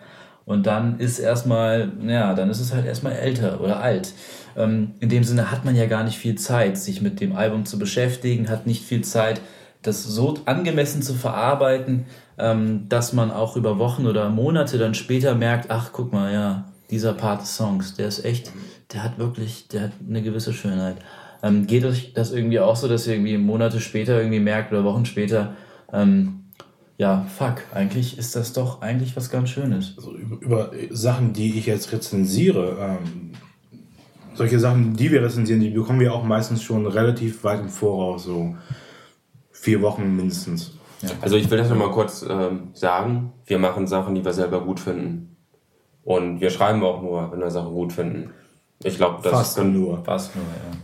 [0.45, 4.13] Und dann ist erstmal, ja, dann ist es halt erstmal älter oder alt.
[4.57, 7.65] Ähm, in dem Sinne hat man ja gar nicht viel Zeit, sich mit dem Album
[7.65, 9.41] zu beschäftigen, hat nicht viel Zeit,
[9.83, 12.05] das so angemessen zu verarbeiten,
[12.39, 16.68] ähm, dass man auch über Wochen oder Monate dann später merkt, ach guck mal, ja,
[16.89, 18.51] dieser Part des Songs, der ist echt,
[18.93, 20.97] der hat wirklich, der hat eine gewisse Schönheit.
[21.41, 24.83] Ähm, geht euch das irgendwie auch so, dass ihr irgendwie Monate später irgendwie merkt oder
[24.83, 25.53] Wochen später,
[25.93, 26.39] ähm,
[26.97, 29.93] ja, fuck, eigentlich ist das doch eigentlich was ganz Schönes.
[29.95, 33.31] Also über, über Sachen, die ich jetzt rezensiere, ähm,
[34.33, 38.25] solche Sachen, die wir rezensieren, die bekommen wir auch meistens schon relativ weit im Voraus,
[38.25, 38.55] so
[39.51, 40.73] vier Wochen mindestens.
[41.01, 41.09] Ja.
[41.21, 43.31] Also ich will das nochmal kurz ähm, sagen.
[43.45, 45.28] Wir machen Sachen, die wir selber gut finden.
[46.09, 48.31] Und wir schreiben auch nur, wenn wir Sachen gut finden.
[48.83, 50.03] Ich glaube, das Fast können, nur.
[50.03, 50.77] Fast nur, ja.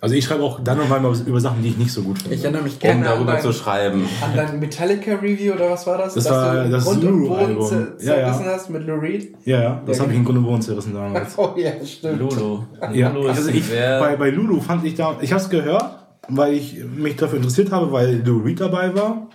[0.00, 2.34] Also ich schreibe auch dann nochmal über Sachen, die ich nicht so gut finde.
[2.34, 4.04] Ich erinnere mich gerne um darüber dein, zu schreiben.
[4.20, 6.14] An dein Metallica-Review oder was war das?
[6.14, 7.86] Das war das Grund Lulu-Album.
[8.00, 8.44] Ja, ja.
[8.46, 9.32] hast mit Lou Reed?
[9.44, 9.82] Ja, ja.
[9.86, 11.34] Das ja, habe ich in Grund und Boden zerrissen damals.
[11.38, 12.18] oh ja, stimmt.
[12.18, 12.64] Lulu.
[12.92, 15.18] Ja, Lulu also ich, bei, bei Lulu fand ich da...
[15.20, 19.28] Ich habe es gehört, weil ich mich dafür interessiert habe, weil Lou Reed dabei war.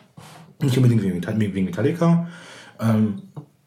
[0.61, 2.27] Nicht unbedingt wegen Metallica.
[2.81, 3.21] Ähm,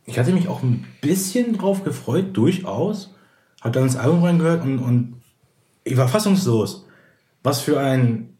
[0.06, 3.14] ich hatte mich auch ein bisschen drauf gefreut, durchaus.
[3.60, 5.20] Hab dann ins Album reingehört und, und
[5.84, 6.86] ich war fassungslos.
[7.42, 8.36] Was für ein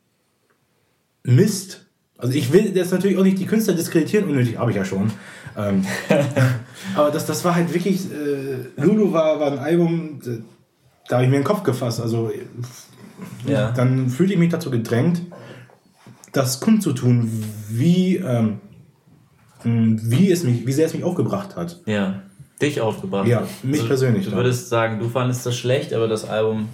[1.24, 1.86] Mist.
[2.16, 5.10] Also ich will jetzt natürlich auch nicht die Künstler diskreditieren, unnötig, habe ich ja schon.
[5.56, 5.84] Ähm,
[6.94, 10.20] aber das, das war halt wirklich, äh, Lulu war, war ein Album,
[11.08, 12.00] da habe ich mir den Kopf gefasst.
[12.00, 12.30] Also
[13.46, 13.72] ja.
[13.72, 15.22] dann fühlte ich mich dazu gedrängt,
[16.32, 18.60] das kundzutun, wie ähm, hm,
[19.64, 21.80] wie, es mich, wie sehr es mich aufgebracht hat.
[21.86, 22.20] Ja,
[22.61, 24.24] dich aufgebracht Ja, mich Also, persönlich.
[24.24, 24.38] Du dann.
[24.40, 26.68] würdest sagen, du fandest das schlecht, aber das Album.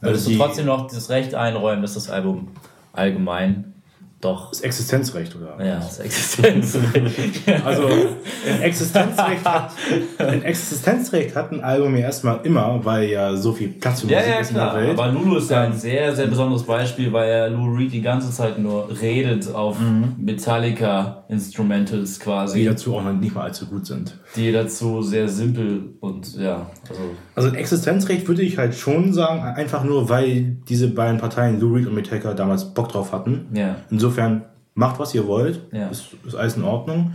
[0.00, 2.48] Würdest Also die- du trotzdem noch das Recht einräumen, dass das Album
[2.92, 3.74] allgemein
[4.20, 4.50] doch.
[4.50, 5.64] Das Existenzrecht, oder?
[5.64, 7.42] Ja, das Existenzrecht.
[7.64, 9.70] Also ein Existenzrecht, hat,
[10.18, 14.18] ein Existenzrecht hat ein Album ja erstmal immer, weil ja so viel Platz für Ja,
[14.18, 14.70] Musik ja, ist klar.
[14.70, 14.98] in der Welt.
[14.98, 18.32] Aber Lulu ist ja ein sehr, sehr besonderes Beispiel, weil ja Lou Reed die ganze
[18.32, 19.76] Zeit nur redet auf
[20.18, 24.18] Metallica-Instrumentals die quasi, dazu auch noch nicht mal allzu gut sind.
[24.36, 27.00] die dazu sehr simpel und ja, also
[27.34, 31.74] Also ein Existenzrecht würde ich halt schon sagen, einfach nur, weil diese beiden Parteien, Lou
[31.74, 33.46] Reed und Metallica, damals Bock drauf hatten.
[33.54, 33.76] ja.
[34.08, 34.44] Insofern
[34.74, 35.60] macht, was ihr wollt.
[35.72, 35.88] Ja.
[35.88, 37.12] Ist, ist alles in Ordnung.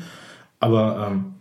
[0.60, 1.34] Aber ähm,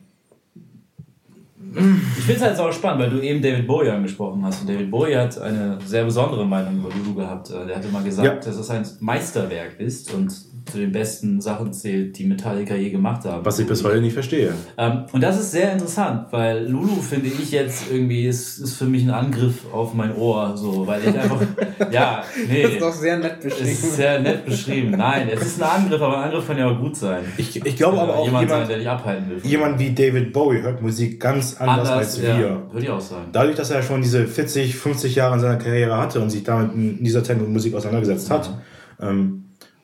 [2.18, 4.62] Ich finde es halt auch spannend, weil du eben David Bowie angesprochen hast.
[4.62, 7.50] Und David Bowie hat eine sehr besondere Meinung über Lulu gehabt.
[7.50, 8.34] Äh, Der hatte mal gesagt, Ja.
[8.34, 10.32] dass es ein Meisterwerk ist und
[10.70, 13.44] zu den besten Sachen zählt, die Metallica je gemacht haben.
[13.44, 14.52] was ich bis heute nicht verstehe.
[14.78, 18.84] Ähm, und das ist sehr interessant, weil Lulu finde ich jetzt irgendwie ist, ist für
[18.86, 21.40] mich ein Angriff auf mein Ohr, so, weil ich einfach,
[21.90, 22.62] ja, nee.
[22.62, 23.70] Das ist doch sehr nett Es beschrieben.
[23.70, 24.90] ist sehr nett beschrieben.
[24.92, 27.24] Nein, es ist ein Angriff, aber ein Angriff kann ja auch gut sein.
[27.36, 29.40] Ich, ich glaube aber auch, jemand, jemand, sein, der dich abhalten will.
[29.42, 32.28] jemand wie David Bowie hört Musik ganz anders, als wir.
[32.28, 33.26] ja, würde ich auch sagen.
[33.32, 36.74] Dadurch, dass er schon diese 40, 50 Jahre in seiner Karriere hatte und sich damit
[36.74, 38.50] in dieser Zeit mit Musik auseinandergesetzt hat,
[39.00, 39.41] ähm,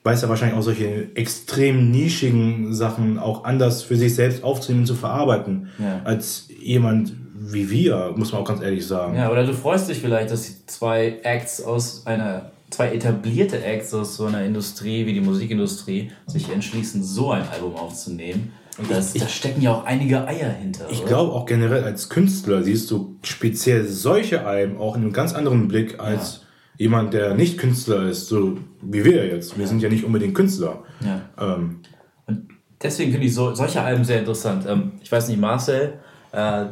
[0.08, 4.86] weiß er wahrscheinlich auch solche extrem nischigen Sachen auch anders für sich selbst aufzunehmen und
[4.86, 6.00] zu verarbeiten, Ja.
[6.04, 9.16] als jemand wie wir, muss man auch ganz ehrlich sagen.
[9.16, 13.92] Ja, oder du freust dich vielleicht, dass die zwei Acts aus einer, zwei etablierte Acts
[13.92, 18.52] aus so einer Industrie wie die Musikindustrie sich entschließen, so ein Album aufzunehmen.
[18.78, 20.86] Und das, da stecken ja auch einige Eier hinter.
[20.90, 25.34] Ich glaube auch generell als Künstler siehst du speziell solche Alben auch in einem ganz
[25.34, 26.46] anderen Blick als
[26.78, 29.58] jemand, der nicht Künstler ist, so wie wir jetzt.
[29.58, 30.78] Wir sind ja nicht unbedingt Künstler.
[31.00, 31.20] Ja.
[31.54, 31.80] Ähm,
[32.26, 32.48] Und
[32.82, 34.64] deswegen finde ich so, solche Alben sehr interessant.
[34.66, 35.94] Ähm, ich weiß nicht, Marcel,
[36.32, 36.64] äh,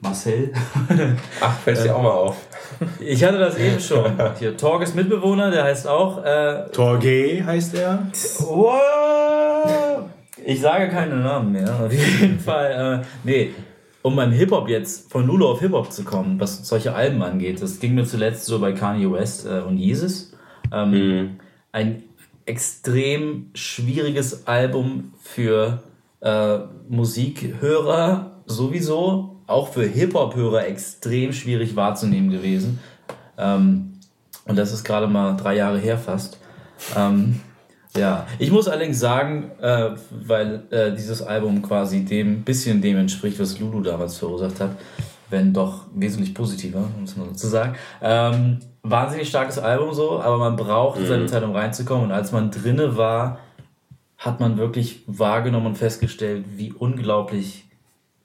[0.00, 0.52] Marcel,
[1.40, 2.36] Ach, fällt dir auch mal auf.
[3.00, 4.12] ich hatte das eben schon.
[4.38, 8.06] Hier, Torges Mitbewohner, der heißt auch, äh, Torge heißt er.
[8.40, 10.10] Wow.
[10.44, 11.72] Ich sage keine Namen mehr.
[11.86, 13.50] Auf jeden Fall, äh, nee,
[14.04, 17.80] um beim Hip-Hop jetzt von Lulu auf Hip-Hop zu kommen, was solche Alben angeht, das
[17.80, 20.34] ging mir zuletzt so bei Kanye West äh, und Jesus.
[20.70, 21.38] Ähm,
[21.72, 22.02] Ein
[22.44, 25.82] extrem schwieriges Album für
[26.20, 26.58] äh,
[26.90, 32.80] Musikhörer sowieso, auch für Hip-Hop-Hörer extrem schwierig wahrzunehmen gewesen.
[33.38, 34.00] Ähm,
[34.46, 36.38] und das ist gerade mal drei Jahre her fast.
[36.94, 37.40] Ähm,
[37.96, 43.38] ja, ich muss allerdings sagen, äh, weil äh, dieses Album quasi dem bisschen dem entspricht,
[43.38, 44.70] was Lulu damals verursacht hat,
[45.30, 47.76] wenn doch wesentlich positiver, muss man dazu sagen.
[48.02, 52.06] Ähm, wahnsinnig starkes Album so, aber man braucht seine Zeit, um reinzukommen.
[52.06, 53.38] Und als man drinne war,
[54.18, 57.64] hat man wirklich wahrgenommen und festgestellt, wie unglaublich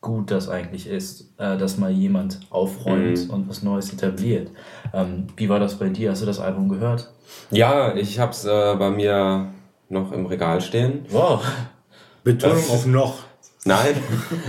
[0.02, 4.50] gut das eigentlich ist, äh, dass mal jemand aufräumt und was Neues etabliert.
[4.94, 6.12] Ähm, wie war das bei dir?
[6.12, 7.12] Hast du das Album gehört?
[7.52, 9.50] Ja, ich hab's äh, bei mir
[9.90, 11.06] noch im Regal stehen.
[11.10, 11.44] Wow.
[12.24, 13.16] Betonung auf noch.
[13.66, 13.96] Nein,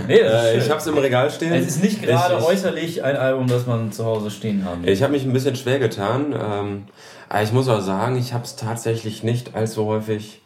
[0.07, 1.51] Nee, äh, ich hab's im Regal stehen.
[1.53, 4.83] Es ist nicht gerade Ich- ich- äußerlich ein Album, das man zu Hause stehen haben
[4.83, 4.89] will.
[4.91, 6.33] Ich habe mich ein bisschen schwer getan.
[6.33, 6.83] Ähm,
[7.27, 10.41] aber ich muss auch sagen, ich habe es tatsächlich nicht allzu häufig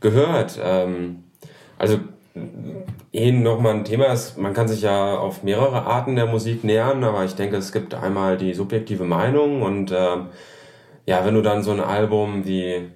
[0.00, 0.58] gehört.
[0.62, 1.24] Ähm,
[1.76, 1.98] also
[3.12, 7.04] eh nochmal ein Thema ist, man kann sich ja auf mehrere Arten der Musik nähern,
[7.04, 10.26] aber ich denke, es gibt einmal die subjektive Meinung und ähm,
[11.04, 12.90] ja, wenn du dann so ein Album wie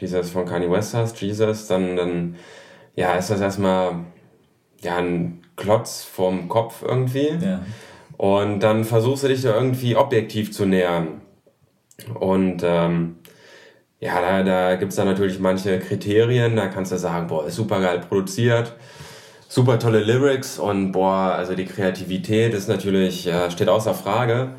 [0.00, 2.36] dieses von Kanye West hast, Jesus, dann, dann
[2.94, 4.04] ja, ist das erstmal
[4.80, 7.36] ja ein Klotz vom Kopf irgendwie.
[7.40, 7.60] ja.
[8.16, 11.20] Und dann versuchst du dich da irgendwie objektiv zu nähern.
[12.18, 13.16] Und ähm,
[14.00, 16.56] ja, da, da gibt's dann natürlich manche Kriterien.
[16.56, 18.74] Da kannst du sagen, boah, ist super geil produziert,
[19.48, 24.50] super tolle Lyrics und boah, also die Kreativität ist natürlich, äh, steht außer Frage.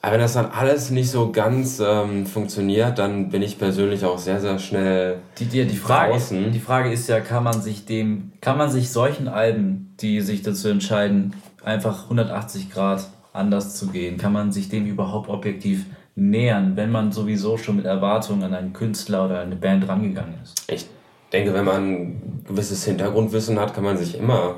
[0.00, 4.18] Aber wenn das dann alles nicht so ganz ähm, funktioniert, dann bin ich persönlich auch
[4.18, 6.52] sehr, sehr schnell Die, die, die, Frage, Draußen.
[6.52, 10.42] die Frage ist ja, kann man sich dem, kann man sich solchen Alben, die sich
[10.42, 11.34] dazu entscheiden,
[11.64, 15.84] einfach 180 Grad anders zu gehen, kann man sich dem überhaupt objektiv
[16.14, 20.62] nähern, wenn man sowieso schon mit Erwartungen an einen Künstler oder eine Band rangegangen ist?
[20.68, 20.86] Ich
[21.32, 24.56] denke, wenn man ein gewisses Hintergrundwissen hat, kann man sich immer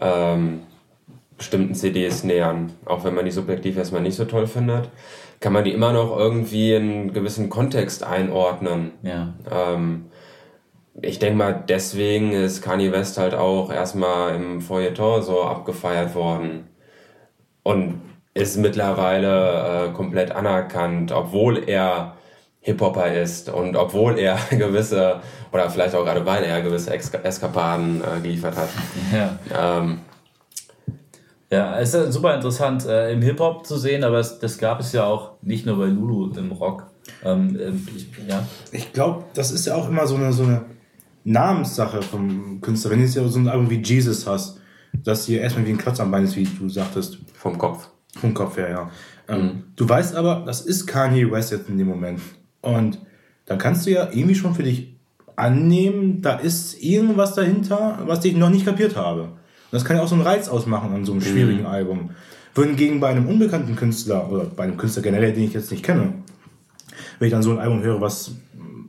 [0.00, 0.60] ähm,
[1.38, 2.72] bestimmten CDs nähern.
[2.84, 4.90] Auch wenn man die subjektiv erstmal nicht so toll findet,
[5.40, 8.92] kann man die immer noch irgendwie in einen gewissen Kontext einordnen.
[9.02, 9.34] Ja.
[9.50, 10.06] Ähm,
[11.00, 16.68] ich denke mal, deswegen ist Kanye West halt auch erstmal im Feuilleton so abgefeiert worden.
[17.62, 18.00] Und
[18.34, 22.14] ist mittlerweile äh, komplett anerkannt, obwohl er
[22.60, 25.20] Hip-Hopper ist und obwohl er gewisse,
[25.52, 28.68] oder vielleicht auch gerade weil er gewisse Eskapaden äh, geliefert hat.
[29.12, 29.78] Ja.
[29.78, 30.00] Ähm,
[31.50, 34.92] ja, es ist super interessant äh, im Hip-Hop zu sehen, aber es, das gab es
[34.92, 36.86] ja auch nicht nur bei Lulu im Rock.
[37.24, 38.46] Ähm, äh, ich, ja.
[38.70, 40.66] ich glaube, das ist ja auch immer so eine, so eine
[41.24, 42.90] Namenssache vom Künstler.
[42.90, 44.60] Wenn du jetzt so ein Album wie Jesus hast,
[44.92, 47.18] dass hier erstmal wie ein Klotz am Bein ist, wie du sagtest.
[47.34, 47.88] Vom Kopf.
[48.16, 48.90] Vom Kopf her, ja.
[49.28, 49.62] Ähm, mhm.
[49.76, 52.20] Du weißt aber, das ist Kanye West jetzt in dem Moment.
[52.60, 52.98] Und
[53.46, 54.96] dann kannst du ja irgendwie schon für dich
[55.36, 59.32] annehmen, da ist irgendwas dahinter, was ich noch nicht kapiert habe.
[59.70, 61.66] Und das kann ja auch so einen Reiz ausmachen an so einem schwierigen mhm.
[61.66, 62.10] Album.
[62.54, 66.14] Wohingegen bei einem unbekannten Künstler oder bei einem Künstler generell, den ich jetzt nicht kenne,
[67.18, 68.32] wenn ich dann so ein Album höre, was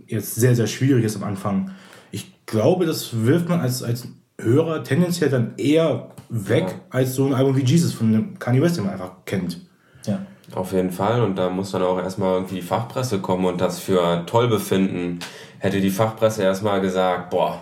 [0.08, 1.72] jetzt sehr, sehr schwierig ist am Anfang,
[2.12, 4.08] ich glaube, das wirft man als, als
[4.40, 6.76] Hörer tendenziell dann eher weg ja.
[6.90, 9.60] als so ein Album wie Jesus von Kanye West, den man einfach kennt.
[10.06, 10.26] Ja.
[10.56, 11.22] Auf jeden Fall.
[11.22, 15.20] Und da muss dann auch erstmal irgendwie die Fachpresse kommen und das für toll befinden.
[15.60, 17.62] Hätte die Fachpresse erstmal gesagt, boah,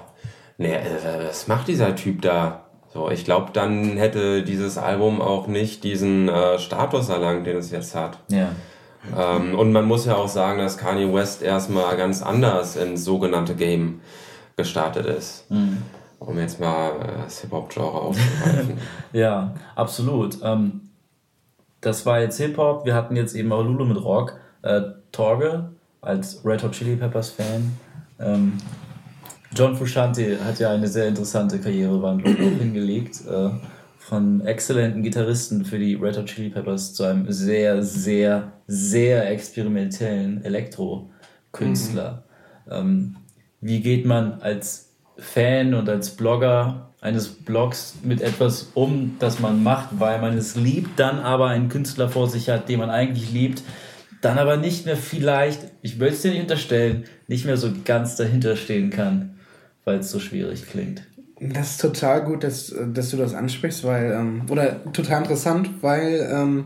[0.58, 2.67] nee, äh, was macht dieser Typ da?
[2.94, 7.72] So, ich glaube, dann hätte dieses Album auch nicht diesen äh, Status erlangt, den es
[7.72, 8.20] jetzt hat.
[8.30, 8.50] Ja.
[9.16, 13.56] Ähm, und man muss ja auch sagen, dass Kanye West erstmal ganz anders ins sogenannte
[13.56, 14.02] Game
[14.56, 15.50] gestartet ist.
[15.52, 15.84] Mhm.
[16.20, 18.78] Um jetzt mal äh, das Hip-Hop-Genre aufzugreifen.
[19.14, 20.40] ja, absolut.
[20.42, 20.90] Ähm,
[21.82, 22.86] das war jetzt Hip-Hop.
[22.86, 24.40] Wir hatten jetzt eben auch Lulu mit Rock.
[24.64, 24.82] Äh,
[25.12, 25.70] Torge
[26.02, 27.78] als Red Hot Chili Peppers Fan.
[28.20, 28.58] Ähm,
[29.56, 33.22] John Frusciante hat ja eine sehr interessante Karrierewandlung hingelegt.
[33.28, 33.50] Äh,
[34.08, 40.46] von exzellenten Gitarristen für die Red Hot Chili Peppers zu einem sehr, sehr, sehr experimentellen
[40.46, 42.24] Elektro-Künstler.
[42.66, 42.72] Mhm.
[42.72, 43.16] Ähm,
[43.60, 49.62] wie geht man als Fan und als Blogger eines Blogs mit etwas um, das man
[49.62, 53.32] macht, weil man es liebt, dann aber einen Künstler vor sich hat, den man eigentlich
[53.32, 53.62] liebt,
[54.22, 58.16] dann aber nicht mehr vielleicht, ich will es dir nicht unterstellen, nicht mehr so ganz
[58.16, 59.37] dahinter stehen kann,
[59.88, 61.08] weil es so schwierig klingt.
[61.40, 66.30] Das ist total gut, dass, dass du das ansprichst, weil, ähm, oder total interessant, weil
[66.30, 66.66] ähm,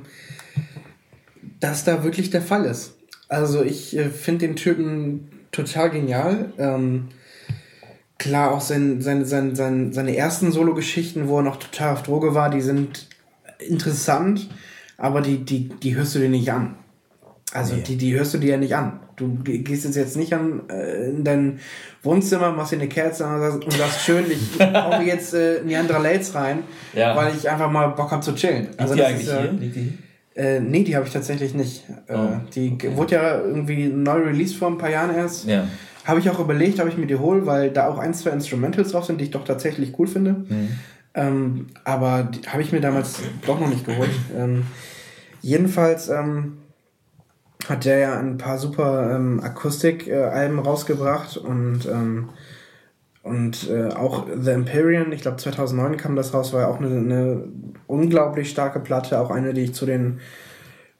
[1.59, 2.95] das da wirklich der Fall ist.
[3.30, 6.51] Also ich äh, finde den Typen total genial.
[6.57, 7.09] Ähm,
[8.17, 12.34] klar, auch sein, sein, sein, sein, seine ersten Solo-Geschichten, wo er noch total auf Droge
[12.34, 13.07] war, die sind
[13.59, 14.49] interessant,
[14.97, 16.76] aber die, die, die hörst du dir nicht an.
[17.53, 17.84] Also nee.
[17.84, 18.99] die, die hörst du dir ja nicht an.
[19.22, 21.59] Du gehst jetzt jetzt nicht an äh, in dein
[22.01, 26.63] Wohnzimmer, machst dir eine Kerze und sagst, schön, ich mir jetzt äh, Neanderlales rein,
[26.93, 27.15] ja.
[27.15, 28.69] weil ich einfach mal Bock habe zu chillen.
[28.78, 29.51] Also die eigentlich ist, äh, hier?
[29.51, 29.97] Liegt die?
[30.34, 31.84] Äh, nee, die habe ich tatsächlich nicht.
[32.07, 32.95] Äh, oh, die okay.
[32.95, 35.45] wurde ja irgendwie neu released vor ein paar Jahren erst.
[35.45, 35.67] Ja.
[36.05, 38.91] Habe ich auch überlegt, ob ich mir die hole, weil da auch ein, zwei Instrumentals
[38.91, 40.32] drauf sind, die ich doch tatsächlich cool finde.
[40.32, 40.69] Mhm.
[41.13, 44.09] Ähm, aber habe ich mir damals doch noch nicht geholt.
[44.36, 44.63] Ähm,
[45.41, 46.57] jedenfalls ähm,
[47.72, 52.30] hat der ja ein paar super ähm, Akustik-Alben rausgebracht und, ähm,
[53.24, 56.97] und äh, auch The Empyrean, ich glaube 2009 kam das raus, war ja auch eine,
[56.97, 57.43] eine,
[57.88, 60.19] unglaublich starke Platte, auch eine, die ich zu den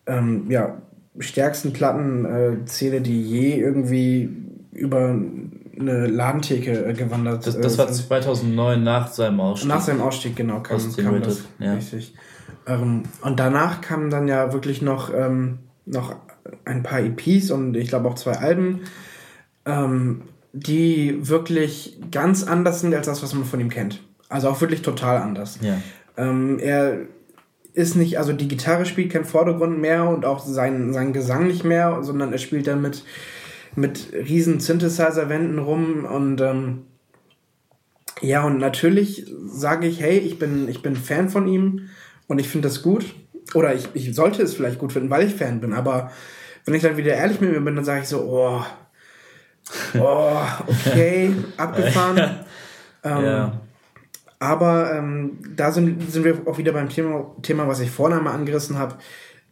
[0.08, 0.78] ähm, ja,
[1.20, 4.30] stärksten Platten äh, zähle, die je irgendwie
[4.72, 5.16] über
[5.80, 9.70] eine Ladentheke äh, gewandert Das, das war 2009 nach seinem Ausstieg.
[9.70, 11.74] Nach seinem Ausstieg, genau, kam, kam das ja.
[11.74, 12.14] richtig.
[12.66, 16.16] Ähm, und danach kamen dann ja wirklich noch, ähm, noch
[16.66, 18.82] ein paar EPs und ich glaube auch zwei Alben,
[19.66, 20.24] ähm,
[20.54, 24.02] die wirklich ganz anders sind als das, was man von ihm kennt.
[24.30, 25.60] Also auch wirklich total anders.
[25.62, 25.78] Ja.
[26.18, 27.02] Ähm, er
[27.74, 31.64] ist nicht, also die Gitarre spielt keinen Vordergrund mehr und auch sein, sein Gesang nicht
[31.64, 33.04] mehr, sondern er spielt dann mit,
[33.76, 36.84] mit riesen Synthesizer-Wänden rum und ähm,
[38.22, 41.90] ja, und natürlich sage ich, hey, ich bin, ich bin Fan von ihm
[42.28, 43.16] und ich finde das gut.
[43.54, 46.12] Oder ich, ich sollte es vielleicht gut finden, weil ich Fan bin, aber
[46.66, 48.64] wenn ich dann wieder ehrlich mit mir bin, dann sage ich so, oh,
[50.00, 52.40] oh, okay, abgefahren.
[53.04, 53.62] ähm, ja.
[54.40, 58.34] Aber ähm, da sind, sind wir auch wieder beim Thema, Thema was ich vorne mal
[58.34, 58.96] angerissen habe.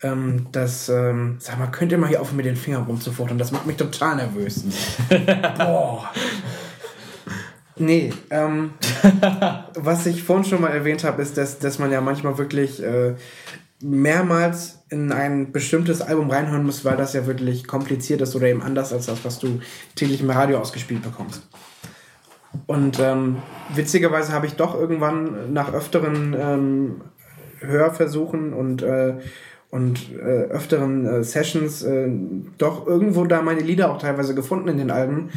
[0.02, 3.38] Ähm, das, ähm, sag mal, könnt ihr mal hier aufhören mit den Fingern rumzufuchtern?
[3.38, 4.64] Das macht mich total nervös.
[5.58, 6.10] Boah.
[7.76, 8.72] Nee, ähm,
[9.76, 13.16] was ich vorhin schon mal erwähnt habe, ist, dass, dass man ja manchmal wirklich äh,
[13.82, 18.62] mehrmals in ein bestimmtes Album reinhören muss, weil das ja wirklich kompliziert ist oder eben
[18.62, 19.62] anders als das, was du
[19.96, 21.48] täglich im Radio ausgespielt bekommst.
[22.66, 23.38] Und ähm,
[23.74, 27.02] witzigerweise habe ich doch irgendwann nach öfteren ähm,
[27.60, 29.16] Hörversuchen und, äh,
[29.70, 32.10] und äh, öfteren äh, Sessions äh,
[32.58, 35.30] doch irgendwo da meine Lieder auch teilweise gefunden in den Alben,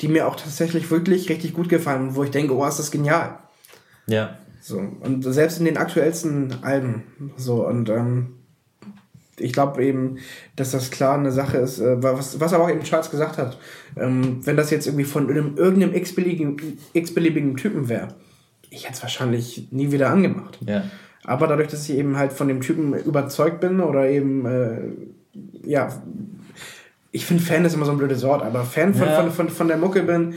[0.00, 3.38] die mir auch tatsächlich wirklich richtig gut gefallen wo ich denke, oh, ist das genial.
[4.06, 4.38] Ja.
[4.62, 7.02] So, und selbst in den aktuellsten Alben.
[7.36, 8.28] So, und ähm,
[9.36, 10.18] ich glaube eben,
[10.54, 13.58] dass das klar eine Sache ist, äh, was, was aber auch eben Charles gesagt hat.
[13.96, 18.14] Ähm, wenn das jetzt irgendwie von einem, irgendeinem x-beliebigen, x-beliebigen Typen wäre,
[18.70, 20.60] ich hätte es wahrscheinlich nie wieder angemacht.
[20.64, 20.84] Ja.
[21.24, 24.80] Aber dadurch, dass ich eben halt von dem Typen überzeugt bin oder eben, äh,
[25.64, 25.88] ja,
[27.10, 29.20] ich finde Fan ist immer so ein blödes Wort, aber Fan von, ja.
[29.20, 30.34] von, von, von der Mucke bin,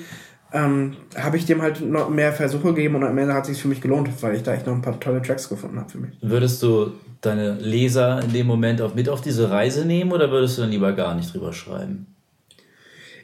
[0.53, 3.61] ähm, habe ich dem halt noch mehr Versuche gegeben und am Ende hat es sich
[3.61, 5.97] für mich gelohnt, weil ich da echt noch ein paar tolle Tracks gefunden habe für
[5.97, 6.17] mich.
[6.21, 10.57] Würdest du deine Leser in dem Moment auch mit auf diese Reise nehmen oder würdest
[10.57, 12.07] du dann lieber gar nicht drüber schreiben?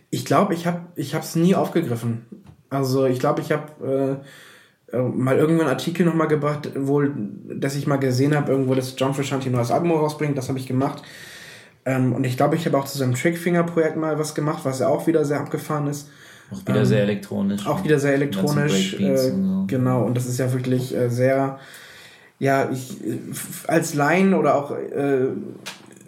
[0.09, 2.25] Ich glaube, ich habe es nie aufgegriffen.
[2.69, 4.21] Also ich glaube, ich habe
[4.91, 7.13] äh, äh, mal irgendwann einen Artikel nochmal gebracht, wohl,
[7.55, 10.37] dass ich mal gesehen habe, irgendwo, dass John Frusciante ein neues Album rausbringt.
[10.37, 11.01] Das habe ich gemacht.
[11.85, 14.87] Ähm, und ich glaube, ich habe auch zu seinem Trickfinger-Projekt mal was gemacht, was ja
[14.87, 16.09] auch wieder sehr abgefahren ist.
[16.51, 17.65] Auch wieder ähm, sehr elektronisch.
[17.65, 18.99] Auch wieder sehr elektronisch.
[18.99, 19.63] Äh, so.
[19.67, 21.59] Genau, und das ist ja wirklich äh, sehr,
[22.39, 22.97] ja, ich,
[23.67, 25.27] als Laien oder auch äh,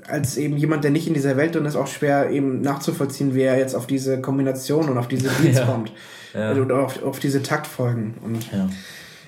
[0.08, 3.42] als eben jemand, der nicht in dieser Welt drin ist, auch schwer eben nachzuvollziehen, wie
[3.42, 5.66] er jetzt auf diese Kombination und auf diese Beats ja.
[5.66, 5.92] kommt.
[6.34, 6.52] Ja.
[6.52, 8.16] Oder also, auf, auf diese Taktfolgen.
[8.24, 8.70] Und ja.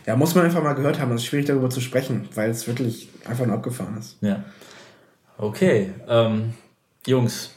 [0.05, 1.11] ja, muss man einfach mal gehört haben.
[1.11, 4.17] Es ist schwierig darüber zu sprechen, weil es wirklich einfach nur abgefahren ist.
[4.21, 4.43] Ja.
[5.37, 6.53] Okay, ähm,
[7.05, 7.54] Jungs,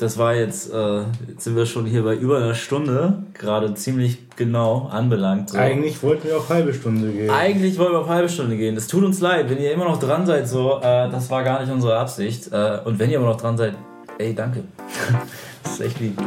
[0.00, 4.30] das war jetzt, äh, jetzt sind wir schon hier bei über einer Stunde, gerade ziemlich
[4.34, 5.50] genau anbelangt.
[5.50, 5.58] So.
[5.58, 7.28] Eigentlich wollten wir auf halbe Stunde gehen.
[7.28, 8.76] Eigentlich wollten wir auf halbe Stunde gehen.
[8.78, 11.60] Es tut uns leid, wenn ihr immer noch dran seid, so, äh, das war gar
[11.60, 12.50] nicht unsere Absicht.
[12.50, 13.74] Äh, und wenn ihr immer noch dran seid,
[14.16, 14.64] ey, danke.
[15.62, 16.18] das ist echt lieb.